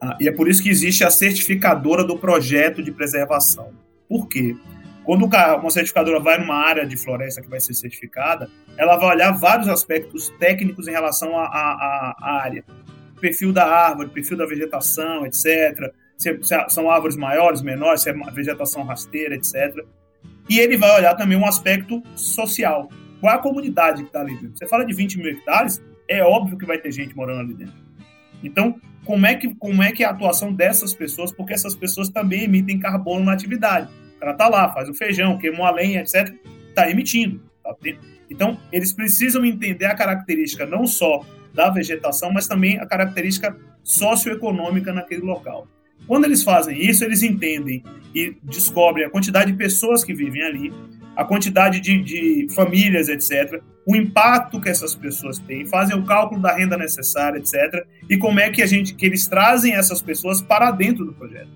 Ah, 0.00 0.16
e 0.20 0.28
é 0.28 0.32
por 0.32 0.48
isso 0.48 0.62
que 0.62 0.68
existe 0.68 1.04
a 1.04 1.10
certificadora 1.10 2.04
do 2.04 2.18
projeto 2.18 2.82
de 2.82 2.90
preservação. 2.90 3.72
Por 4.08 4.28
quê? 4.28 4.56
Quando 5.04 5.26
uma 5.26 5.70
certificadora 5.70 6.18
vai 6.18 6.38
numa 6.38 6.56
área 6.56 6.86
de 6.86 6.96
floresta 6.96 7.42
que 7.42 7.48
vai 7.48 7.60
ser 7.60 7.74
certificada, 7.74 8.48
ela 8.78 8.96
vai 8.96 9.14
olhar 9.14 9.32
vários 9.32 9.68
aspectos 9.68 10.30
técnicos 10.38 10.88
em 10.88 10.92
relação 10.92 11.38
à 11.38 12.14
área. 12.20 12.64
Perfil 13.20 13.52
da 13.52 13.66
árvore, 13.66 14.08
perfil 14.08 14.38
da 14.38 14.46
vegetação, 14.46 15.26
etc 15.26 15.92
se, 16.16 16.38
se 16.42 16.54
são 16.68 16.90
árvores 16.90 17.16
maiores, 17.16 17.62
menores, 17.62 18.02
se 18.02 18.10
é 18.10 18.12
vegetação 18.32 18.84
rasteira, 18.84 19.34
etc. 19.34 19.84
E 20.48 20.58
ele 20.58 20.76
vai 20.76 20.94
olhar 20.96 21.14
também 21.14 21.36
um 21.36 21.46
aspecto 21.46 22.02
social. 22.14 22.88
Qual 23.24 23.32
é 23.32 23.38
a 23.38 23.40
comunidade 23.40 24.02
que 24.02 24.08
está 24.08 24.20
ali 24.20 24.34
dentro? 24.34 24.58
Você 24.58 24.66
fala 24.66 24.84
de 24.84 24.92
20 24.92 25.16
mil 25.16 25.30
hectares, 25.30 25.82
é 26.06 26.22
óbvio 26.22 26.58
que 26.58 26.66
vai 26.66 26.76
ter 26.76 26.92
gente 26.92 27.16
morando 27.16 27.40
ali 27.40 27.54
dentro. 27.54 27.74
Então, 28.42 28.78
como 29.02 29.24
é 29.24 29.34
que, 29.34 29.54
como 29.54 29.82
é, 29.82 29.92
que 29.92 30.04
é 30.04 30.06
a 30.06 30.10
atuação 30.10 30.52
dessas 30.52 30.92
pessoas? 30.92 31.32
Porque 31.32 31.54
essas 31.54 31.74
pessoas 31.74 32.10
também 32.10 32.44
emitem 32.44 32.78
carbono 32.78 33.24
na 33.24 33.32
atividade. 33.32 33.88
O 34.16 34.20
cara 34.20 34.34
tá 34.34 34.46
lá, 34.46 34.70
faz 34.74 34.90
o 34.90 34.94
feijão, 34.94 35.38
queima 35.38 35.60
uma 35.60 35.70
lenha, 35.70 36.02
etc. 36.02 36.34
Está 36.68 36.90
emitindo. 36.90 37.40
Tá 37.62 37.74
Então, 38.28 38.60
eles 38.70 38.92
precisam 38.92 39.42
entender 39.42 39.86
a 39.86 39.94
característica 39.94 40.66
não 40.66 40.86
só 40.86 41.24
da 41.54 41.70
vegetação, 41.70 42.30
mas 42.30 42.46
também 42.46 42.78
a 42.78 42.84
característica 42.84 43.56
socioeconômica 43.82 44.92
naquele 44.92 45.22
local. 45.22 45.66
Quando 46.06 46.26
eles 46.26 46.42
fazem 46.42 46.78
isso, 46.78 47.02
eles 47.02 47.22
entendem 47.22 47.82
e 48.14 48.36
descobrem 48.42 49.06
a 49.06 49.08
quantidade 49.08 49.50
de 49.50 49.56
pessoas 49.56 50.04
que 50.04 50.12
vivem 50.12 50.42
ali, 50.42 50.70
a 51.16 51.24
quantidade 51.24 51.80
de, 51.80 52.02
de 52.02 52.54
famílias, 52.54 53.08
etc., 53.08 53.62
o 53.86 53.94
impacto 53.94 54.60
que 54.60 54.68
essas 54.68 54.94
pessoas 54.94 55.38
têm, 55.38 55.66
fazem 55.66 55.96
o 55.96 56.04
cálculo 56.04 56.40
da 56.40 56.54
renda 56.54 56.76
necessária, 56.76 57.38
etc., 57.38 57.86
e 58.08 58.16
como 58.16 58.40
é 58.40 58.50
que 58.50 58.62
a 58.62 58.66
gente 58.66 58.94
que 58.94 59.04
eles 59.04 59.26
trazem 59.26 59.74
essas 59.74 60.00
pessoas 60.00 60.40
para 60.40 60.70
dentro 60.70 61.04
do 61.04 61.12
projeto. 61.12 61.50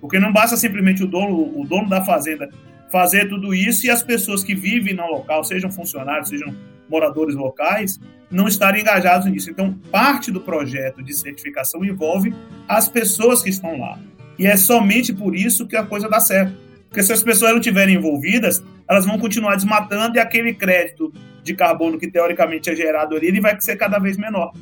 Porque 0.00 0.18
não 0.18 0.32
basta 0.32 0.56
simplesmente 0.56 1.02
o 1.02 1.06
dono, 1.06 1.58
o 1.58 1.66
dono 1.66 1.88
da 1.88 2.04
fazenda 2.04 2.48
fazer 2.90 3.28
tudo 3.28 3.54
isso 3.54 3.86
e 3.86 3.90
as 3.90 4.02
pessoas 4.02 4.42
que 4.42 4.54
vivem 4.54 4.94
no 4.94 5.06
local, 5.06 5.44
sejam 5.44 5.70
funcionários, 5.70 6.28
sejam 6.28 6.54
moradores 6.88 7.34
locais, 7.34 8.00
não 8.30 8.48
estarem 8.48 8.80
engajados 8.80 9.26
nisso. 9.30 9.50
Então, 9.50 9.74
parte 9.90 10.30
do 10.30 10.40
projeto 10.40 11.02
de 11.02 11.14
certificação 11.14 11.84
envolve 11.84 12.34
as 12.66 12.88
pessoas 12.88 13.42
que 13.42 13.50
estão 13.50 13.78
lá. 13.78 13.98
E 14.38 14.46
é 14.46 14.56
somente 14.56 15.12
por 15.12 15.34
isso 15.34 15.66
que 15.66 15.76
a 15.76 15.84
coisa 15.84 16.08
dá 16.08 16.20
certo. 16.20 16.54
Porque 16.88 17.02
se 17.02 17.12
as 17.12 17.22
pessoas 17.22 17.52
não 17.52 17.58
estiverem 17.58 17.96
envolvidas, 17.96 18.62
elas 18.88 19.04
vão 19.04 19.18
continuar 19.18 19.54
desmatando 19.54 20.16
e 20.16 20.20
aquele 20.20 20.54
crédito 20.54 21.12
de 21.42 21.54
carbono 21.54 21.98
que 21.98 22.10
teoricamente 22.10 22.70
é 22.70 22.76
gerado 22.76 23.16
ali, 23.16 23.26
ele 23.26 23.40
vai 23.40 23.58
ser 23.60 23.76
cada 23.76 23.98
vez 23.98 24.16
menor. 24.16 24.52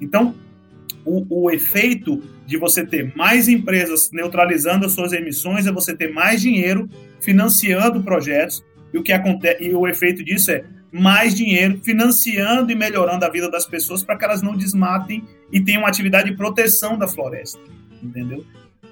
Então, 0.00 0.34
o, 1.04 1.44
o 1.44 1.50
efeito 1.50 2.22
de 2.44 2.56
você 2.56 2.84
ter 2.84 3.12
mais 3.16 3.48
empresas 3.48 4.10
neutralizando 4.12 4.86
as 4.86 4.92
suas 4.92 5.12
emissões 5.12 5.66
é 5.66 5.72
você 5.72 5.94
ter 5.96 6.12
mais 6.12 6.40
dinheiro 6.40 6.88
financiando 7.20 8.02
projetos 8.02 8.64
e 8.92 8.98
o 8.98 9.02
que 9.02 9.12
acontece 9.12 9.64
e 9.64 9.74
o 9.74 9.86
efeito 9.86 10.24
disso 10.24 10.50
é 10.50 10.64
mais 10.92 11.34
dinheiro 11.34 11.80
financiando 11.82 12.70
e 12.72 12.74
melhorando 12.74 13.24
a 13.24 13.30
vida 13.30 13.50
das 13.50 13.66
pessoas 13.66 14.02
para 14.02 14.16
que 14.16 14.24
elas 14.24 14.42
não 14.42 14.56
desmatem 14.56 15.24
e 15.52 15.60
tenham 15.60 15.82
uma 15.82 15.88
atividade 15.88 16.30
de 16.30 16.36
proteção 16.36 16.96
da 16.96 17.06
floresta, 17.06 17.60
entendeu? 18.02 18.44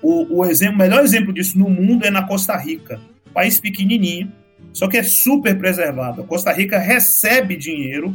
O, 0.05 0.41
o 0.41 0.45
exemplo, 0.45 0.77
melhor 0.77 1.03
exemplo 1.03 1.33
disso 1.33 1.59
no 1.59 1.71
mundo 1.71 2.05
é 2.05 2.11
na 2.11 2.25
Costa 2.25 2.55
Rica, 2.59 3.01
país 3.33 3.59
pequenininho, 3.59 4.31
só 4.71 4.87
que 4.87 4.99
é 4.99 5.03
super 5.03 5.57
preservado. 5.57 6.21
A 6.21 6.27
Costa 6.27 6.53
Rica 6.53 6.79
recebe 6.79 7.57
dinheiro 7.57 8.15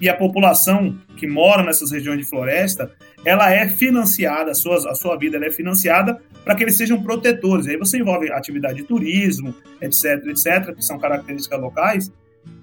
e 0.00 0.08
a 0.08 0.14
população 0.14 0.96
que 1.16 1.26
mora 1.26 1.64
nessas 1.64 1.90
regiões 1.90 2.20
de 2.20 2.24
floresta, 2.24 2.92
ela 3.24 3.52
é 3.52 3.68
financiada, 3.68 4.52
a 4.52 4.54
sua, 4.54 4.76
a 4.88 4.94
sua 4.94 5.16
vida 5.18 5.44
é 5.44 5.50
financiada 5.50 6.22
para 6.44 6.54
que 6.54 6.62
eles 6.62 6.76
sejam 6.76 7.02
protetores. 7.02 7.66
Aí 7.66 7.76
você 7.76 7.98
envolve 7.98 8.30
atividade 8.30 8.76
de 8.76 8.84
turismo, 8.84 9.52
etc, 9.80 10.24
etc, 10.28 10.76
que 10.76 10.82
são 10.84 10.96
características 10.96 11.60
locais. 11.60 12.12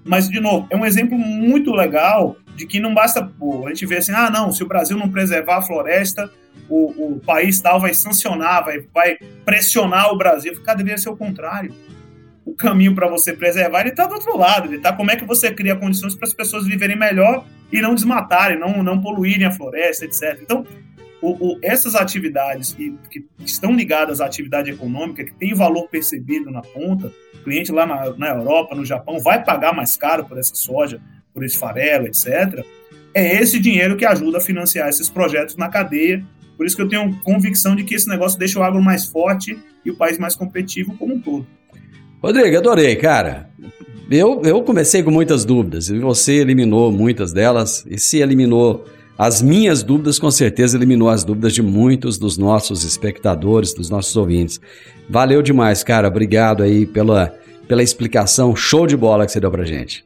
Mas, 0.06 0.30
de 0.30 0.40
novo, 0.40 0.68
é 0.70 0.78
um 0.78 0.86
exemplo 0.86 1.18
muito 1.18 1.72
legal 1.72 2.38
de 2.56 2.66
que 2.66 2.80
não 2.80 2.94
basta 2.94 3.24
pô, 3.24 3.66
a 3.66 3.70
gente 3.70 3.86
ver 3.86 3.98
assim, 3.98 4.12
ah, 4.14 4.30
não, 4.30 4.52
se 4.52 4.64
o 4.64 4.68
Brasil 4.68 4.98
não 4.98 5.10
preservar 5.10 5.58
a 5.58 5.62
floresta, 5.62 6.30
o, 6.70 7.16
o 7.16 7.20
país 7.20 7.60
tal 7.60 7.80
vai 7.80 7.94
sancionar, 7.94 8.64
vai, 8.64 8.86
vai 8.94 9.18
pressionar 9.44 10.12
o 10.12 10.18
Brasil. 10.18 10.54
Cara, 10.62 10.78
deveria 10.78 10.98
ser 10.98 11.10
o 11.10 11.18
contrário 11.18 11.74
o 12.46 12.54
caminho 12.54 12.94
para 12.94 13.08
você 13.08 13.34
preservar, 13.34 13.82
ele 13.82 13.90
está 13.90 14.06
do 14.06 14.16
outro 14.16 14.38
lado. 14.38 14.68
Ele 14.68 14.80
tá 14.80 14.94
como 14.94 15.12
é 15.12 15.16
que 15.16 15.26
você 15.26 15.52
cria 15.52 15.76
condições 15.76 16.16
para 16.16 16.28
as 16.28 16.34
pessoas 16.34 16.68
viverem 16.68 16.98
melhor 16.98 17.46
e 17.72 17.82
não 17.82 17.96
desmatarem, 17.96 18.60
não, 18.60 18.84
não 18.84 19.02
poluírem 19.02 19.46
a 19.46 19.52
floresta, 19.52 20.06
etc. 20.06 20.40
Então, 20.42 20.66
o, 21.22 21.54
o, 21.54 21.60
essas 21.62 21.96
atividades 21.96 22.74
que, 22.74 22.96
que, 23.10 23.26
estão 23.40 23.74
ligadas 23.74 24.20
à 24.20 24.26
atividade 24.26 24.70
econômica, 24.70 25.24
que 25.24 25.34
tem 25.34 25.54
valor 25.54 25.88
percebido 25.88 26.52
na 26.52 26.62
ponta, 26.62 27.12
o 27.34 27.44
cliente 27.44 27.72
lá 27.72 27.86
na, 27.86 28.12
na 28.18 28.30
Europa, 28.30 28.76
no 28.76 28.86
Japão, 28.86 29.20
vai 29.20 29.44
pagar 29.44 29.74
mais 29.74 29.96
caro 29.96 30.26
por 30.26 30.38
essa 30.38 30.54
soja, 30.54 31.02
por 31.34 31.44
esse 31.44 31.58
farelo, 31.58 32.08
etc. 32.08 32.64
É 33.14 33.42
esse 33.42 33.60
dinheiro 33.60 33.96
que 33.96 34.06
ajuda 34.06 34.38
a 34.38 34.42
financiar 34.42 34.90
esses 34.90 35.10
projetos 35.10 35.56
na 35.56 35.70
cadeia. 35.70 36.24
Por 36.58 36.66
isso 36.66 36.76
que 36.76 36.82
eu 36.82 36.88
tenho 36.88 37.20
convicção 37.22 37.76
de 37.76 37.84
que 37.84 37.96
esse 37.96 38.08
negócio 38.08 38.38
deixa 38.38 38.60
o 38.60 38.64
agro 38.64 38.82
mais 38.82 39.06
forte 39.06 39.58
e 39.86 39.92
o 39.92 39.96
país 39.96 40.18
mais 40.18 40.36
competitivo 40.36 40.96
como 40.98 41.16
um 41.16 41.20
todo. 41.20 41.46
Rodrigo, 42.22 42.58
adorei, 42.58 42.96
cara. 42.96 43.50
Eu, 44.10 44.42
eu 44.44 44.62
comecei 44.64 45.02
com 45.02 45.12
muitas 45.12 45.44
dúvidas 45.44 45.90
e 45.90 46.00
você 46.00 46.34
eliminou 46.34 46.92
muitas 46.92 47.34
delas. 47.34 47.84
E 47.88 47.98
se 47.98 48.20
eliminou 48.20 48.86
as 49.18 49.42
minhas 49.42 49.84
dúvidas, 49.84 50.18
com 50.18 50.32
certeza 50.32 50.78
eliminou 50.78 51.10
as 51.10 51.24
dúvidas 51.24 51.54
de 51.54 51.62
muitos 51.62 52.18
dos 52.18 52.38
nossos 52.38 52.84
espectadores, 52.84 53.74
dos 53.74 53.90
nossos 53.90 54.16
ouvintes. 54.16 54.60
Valeu 55.10 55.42
demais, 55.42 55.84
cara. 55.84 56.08
Obrigado 56.08 56.64
aí 56.64 56.86
pela, 56.86 57.34
pela 57.68 57.84
explicação 57.84 58.56
show 58.56 58.88
de 58.88 58.98
bola 58.98 59.26
que 59.26 59.32
você 59.32 59.40
deu 59.40 59.52
pra 59.52 59.66
gente. 59.66 60.06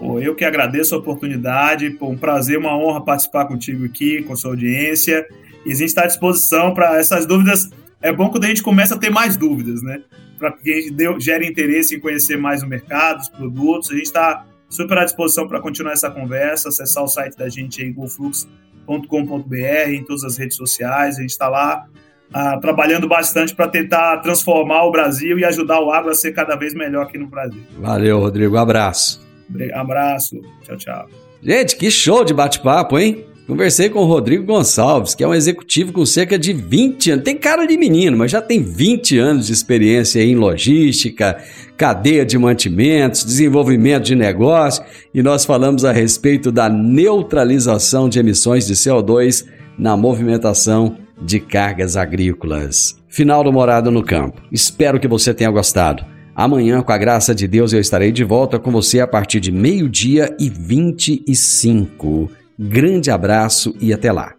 Pô, 0.00 0.18
eu 0.18 0.34
que 0.34 0.44
agradeço 0.44 0.94
a 0.94 0.98
oportunidade. 0.98 1.90
Pô, 1.90 2.08
um 2.08 2.16
prazer, 2.16 2.58
uma 2.58 2.76
honra 2.76 3.04
participar 3.04 3.44
contigo 3.44 3.84
aqui, 3.84 4.22
com 4.22 4.34
sua 4.34 4.50
audiência. 4.50 5.24
E 5.64 5.70
a 5.70 5.74
gente 5.74 5.88
está 5.88 6.02
à 6.02 6.06
disposição 6.06 6.74
para 6.74 6.98
essas 6.98 7.24
dúvidas. 7.26 7.70
É 8.02 8.10
bom 8.10 8.30
quando 8.30 8.44
a 8.44 8.48
gente 8.48 8.62
começa 8.62 8.94
a 8.96 8.98
ter 8.98 9.10
mais 9.10 9.36
dúvidas, 9.36 9.82
né? 9.82 10.02
para 10.40 10.52
que 10.52 10.72
a 10.72 10.80
gente 10.80 11.20
gere 11.20 11.46
interesse 11.46 11.94
em 11.94 12.00
conhecer 12.00 12.38
mais 12.38 12.62
o 12.62 12.66
mercado, 12.66 13.20
os 13.20 13.28
produtos. 13.28 13.90
A 13.90 13.94
gente 13.94 14.06
está 14.06 14.46
super 14.70 14.96
à 14.96 15.04
disposição 15.04 15.46
para 15.46 15.60
continuar 15.60 15.92
essa 15.92 16.10
conversa, 16.10 16.70
acessar 16.70 17.04
o 17.04 17.08
site 17.08 17.36
da 17.36 17.48
gente 17.50 17.82
aí, 17.82 17.92
golflux.com.br, 17.92 19.90
em 19.90 20.02
todas 20.02 20.24
as 20.24 20.38
redes 20.38 20.56
sociais. 20.56 21.18
A 21.18 21.20
gente 21.20 21.30
está 21.30 21.48
lá 21.48 21.86
ah, 22.32 22.58
trabalhando 22.58 23.06
bastante 23.06 23.54
para 23.54 23.68
tentar 23.68 24.16
transformar 24.18 24.84
o 24.84 24.90
Brasil 24.90 25.38
e 25.38 25.44
ajudar 25.44 25.80
o 25.80 25.92
agro 25.92 26.10
a 26.10 26.14
ser 26.14 26.32
cada 26.32 26.56
vez 26.56 26.72
melhor 26.72 27.02
aqui 27.02 27.18
no 27.18 27.26
Brasil. 27.26 27.60
Valeu, 27.78 28.18
Rodrigo. 28.18 28.56
Abraço. 28.56 29.29
Abraço. 29.74 30.40
Tchau, 30.62 30.76
tchau. 30.76 31.06
Gente, 31.42 31.76
que 31.76 31.90
show 31.90 32.24
de 32.24 32.34
bate-papo, 32.34 32.98
hein? 32.98 33.24
Conversei 33.50 33.88
com 33.88 33.98
o 33.98 34.04
Rodrigo 34.04 34.44
Gonçalves, 34.44 35.12
que 35.12 35.24
é 35.24 35.26
um 35.26 35.34
executivo 35.34 35.92
com 35.92 36.06
cerca 36.06 36.38
de 36.38 36.52
20 36.52 37.10
anos. 37.10 37.24
Tem 37.24 37.36
cara 37.36 37.66
de 37.66 37.76
menino, 37.76 38.16
mas 38.16 38.30
já 38.30 38.40
tem 38.40 38.62
20 38.62 39.18
anos 39.18 39.48
de 39.48 39.52
experiência 39.52 40.22
em 40.22 40.36
logística, 40.36 41.36
cadeia 41.76 42.24
de 42.24 42.38
mantimentos, 42.38 43.24
desenvolvimento 43.24 44.04
de 44.04 44.14
negócio, 44.14 44.84
e 45.12 45.20
nós 45.20 45.44
falamos 45.44 45.84
a 45.84 45.90
respeito 45.90 46.52
da 46.52 46.68
neutralização 46.68 48.08
de 48.08 48.20
emissões 48.20 48.68
de 48.68 48.74
CO2 48.74 49.44
na 49.76 49.96
movimentação 49.96 50.96
de 51.20 51.40
cargas 51.40 51.96
agrícolas. 51.96 52.96
Final 53.08 53.42
do 53.42 53.52
Morado 53.52 53.90
no 53.90 54.04
Campo. 54.04 54.40
Espero 54.52 55.00
que 55.00 55.08
você 55.08 55.34
tenha 55.34 55.50
gostado. 55.50 56.04
Amanhã, 56.40 56.80
com 56.80 56.90
a 56.90 56.96
graça 56.96 57.34
de 57.34 57.46
Deus, 57.46 57.74
eu 57.74 57.80
estarei 57.80 58.10
de 58.10 58.24
volta 58.24 58.58
com 58.58 58.70
você 58.70 58.98
a 58.98 59.06
partir 59.06 59.40
de 59.40 59.52
meio-dia 59.52 60.34
e 60.40 60.48
25. 60.48 62.30
Grande 62.58 63.10
abraço 63.10 63.76
e 63.78 63.92
até 63.92 64.10
lá. 64.10 64.32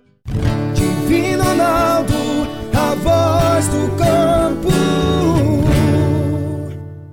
Divino 0.73 1.43
Ronaldo, 1.43 2.13
a 2.73 2.95
voz 2.95 3.67
do 3.67 3.95
campo. 3.97 4.69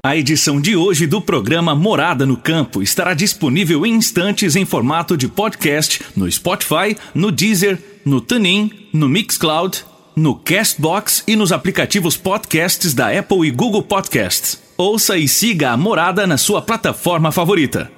A 0.03 0.17
edição 0.17 0.59
de 0.59 0.75
hoje 0.75 1.07
do 1.07 1.21
programa 1.21 1.75
Morada 1.75 2.25
no 2.25 2.39
Campo 2.39 2.83
estará 2.83 3.13
disponível 3.13 3.85
em 3.85 3.93
instantes 3.93 4.57
em 4.57 4.65
formato 4.65 5.19
de 5.19 5.29
podcast 5.29 6.01
no 6.17 6.33
Spotify, 6.33 6.97
no 7.15 7.31
Deezer, 7.31 7.79
no 8.07 8.23
TuneIn, 8.23 8.71
no 8.95 9.07
Mixcloud, 9.07 9.85
no 10.17 10.35
Castbox 10.35 11.25
e 11.29 11.37
nos 11.37 11.53
aplicativos 11.53 12.17
podcasts 12.17 12.95
da 12.95 13.11
Apple 13.11 13.47
e 13.47 13.51
Google 13.51 13.83
Podcasts. 13.83 14.67
Ouça 14.81 15.19
e 15.19 15.27
siga 15.27 15.73
a 15.73 15.77
Morada 15.77 16.25
na 16.25 16.39
sua 16.39 16.63
plataforma 16.63 17.33
favorita. 17.33 17.91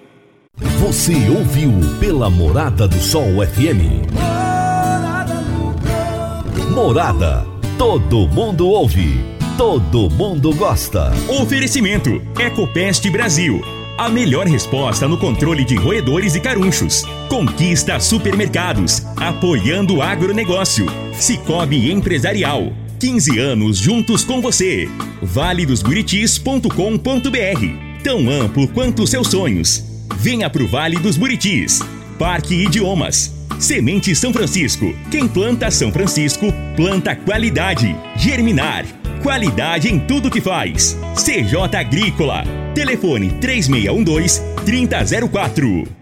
Você 0.79 1.13
ouviu 1.29 1.71
pela 2.01 2.31
Morada 2.31 2.89
do 2.89 2.99
Sol 2.99 3.27
FM. 3.47 4.09
Morada. 6.75 7.45
Todo 7.77 8.27
mundo 8.29 8.67
ouve. 8.67 9.21
Todo 9.59 10.09
mundo 10.09 10.55
gosta. 10.55 11.13
Oferecimento: 11.29 12.23
Ecopest 12.39 13.11
Brasil. 13.11 13.61
A 13.99 14.09
melhor 14.09 14.47
resposta 14.47 15.07
no 15.07 15.19
controle 15.19 15.67
de 15.67 15.77
roedores 15.77 16.35
e 16.35 16.41
carunchos. 16.41 17.05
Conquista 17.29 18.01
supermercados. 18.01 19.03
Apoiando 19.19 19.97
o 19.97 20.03
agronegócio. 20.03 20.87
Cicobi 21.13 21.93
Empresarial. 21.93 22.73
15 23.01 23.39
anos 23.39 23.79
juntos 23.79 24.25
com 24.25 24.43
você. 24.43 24.87
Valedosburitis.com.br. 25.23 28.03
Tão 28.05 28.29
amplo 28.29 28.69
quanto 28.69 29.07
seus 29.07 29.29
sonhos. 29.29 29.83
Venha 30.19 30.51
pro 30.51 30.69
Vale 30.69 30.99
dos 30.99 31.17
Buritis. 31.17 31.81
Parque 32.19 32.55
Idiomas. 32.55 33.35
Semente 33.59 34.15
São 34.15 34.35
Francisco. 34.35 34.95
Quem 35.11 35.27
planta 35.27 35.71
São 35.71 35.91
Francisco, 35.91 36.53
planta 36.77 37.17
qualidade. 37.17 37.97
Germinar. 38.17 38.85
Qualidade 39.23 39.89
em 39.89 39.99
tudo 39.99 40.31
que 40.31 40.43
faz. 40.43 40.95
CJ 41.15 41.79
Agrícola. 41.79 42.45
Telefone 42.75 43.31
3612 43.41 44.43
3004. 44.67 46.00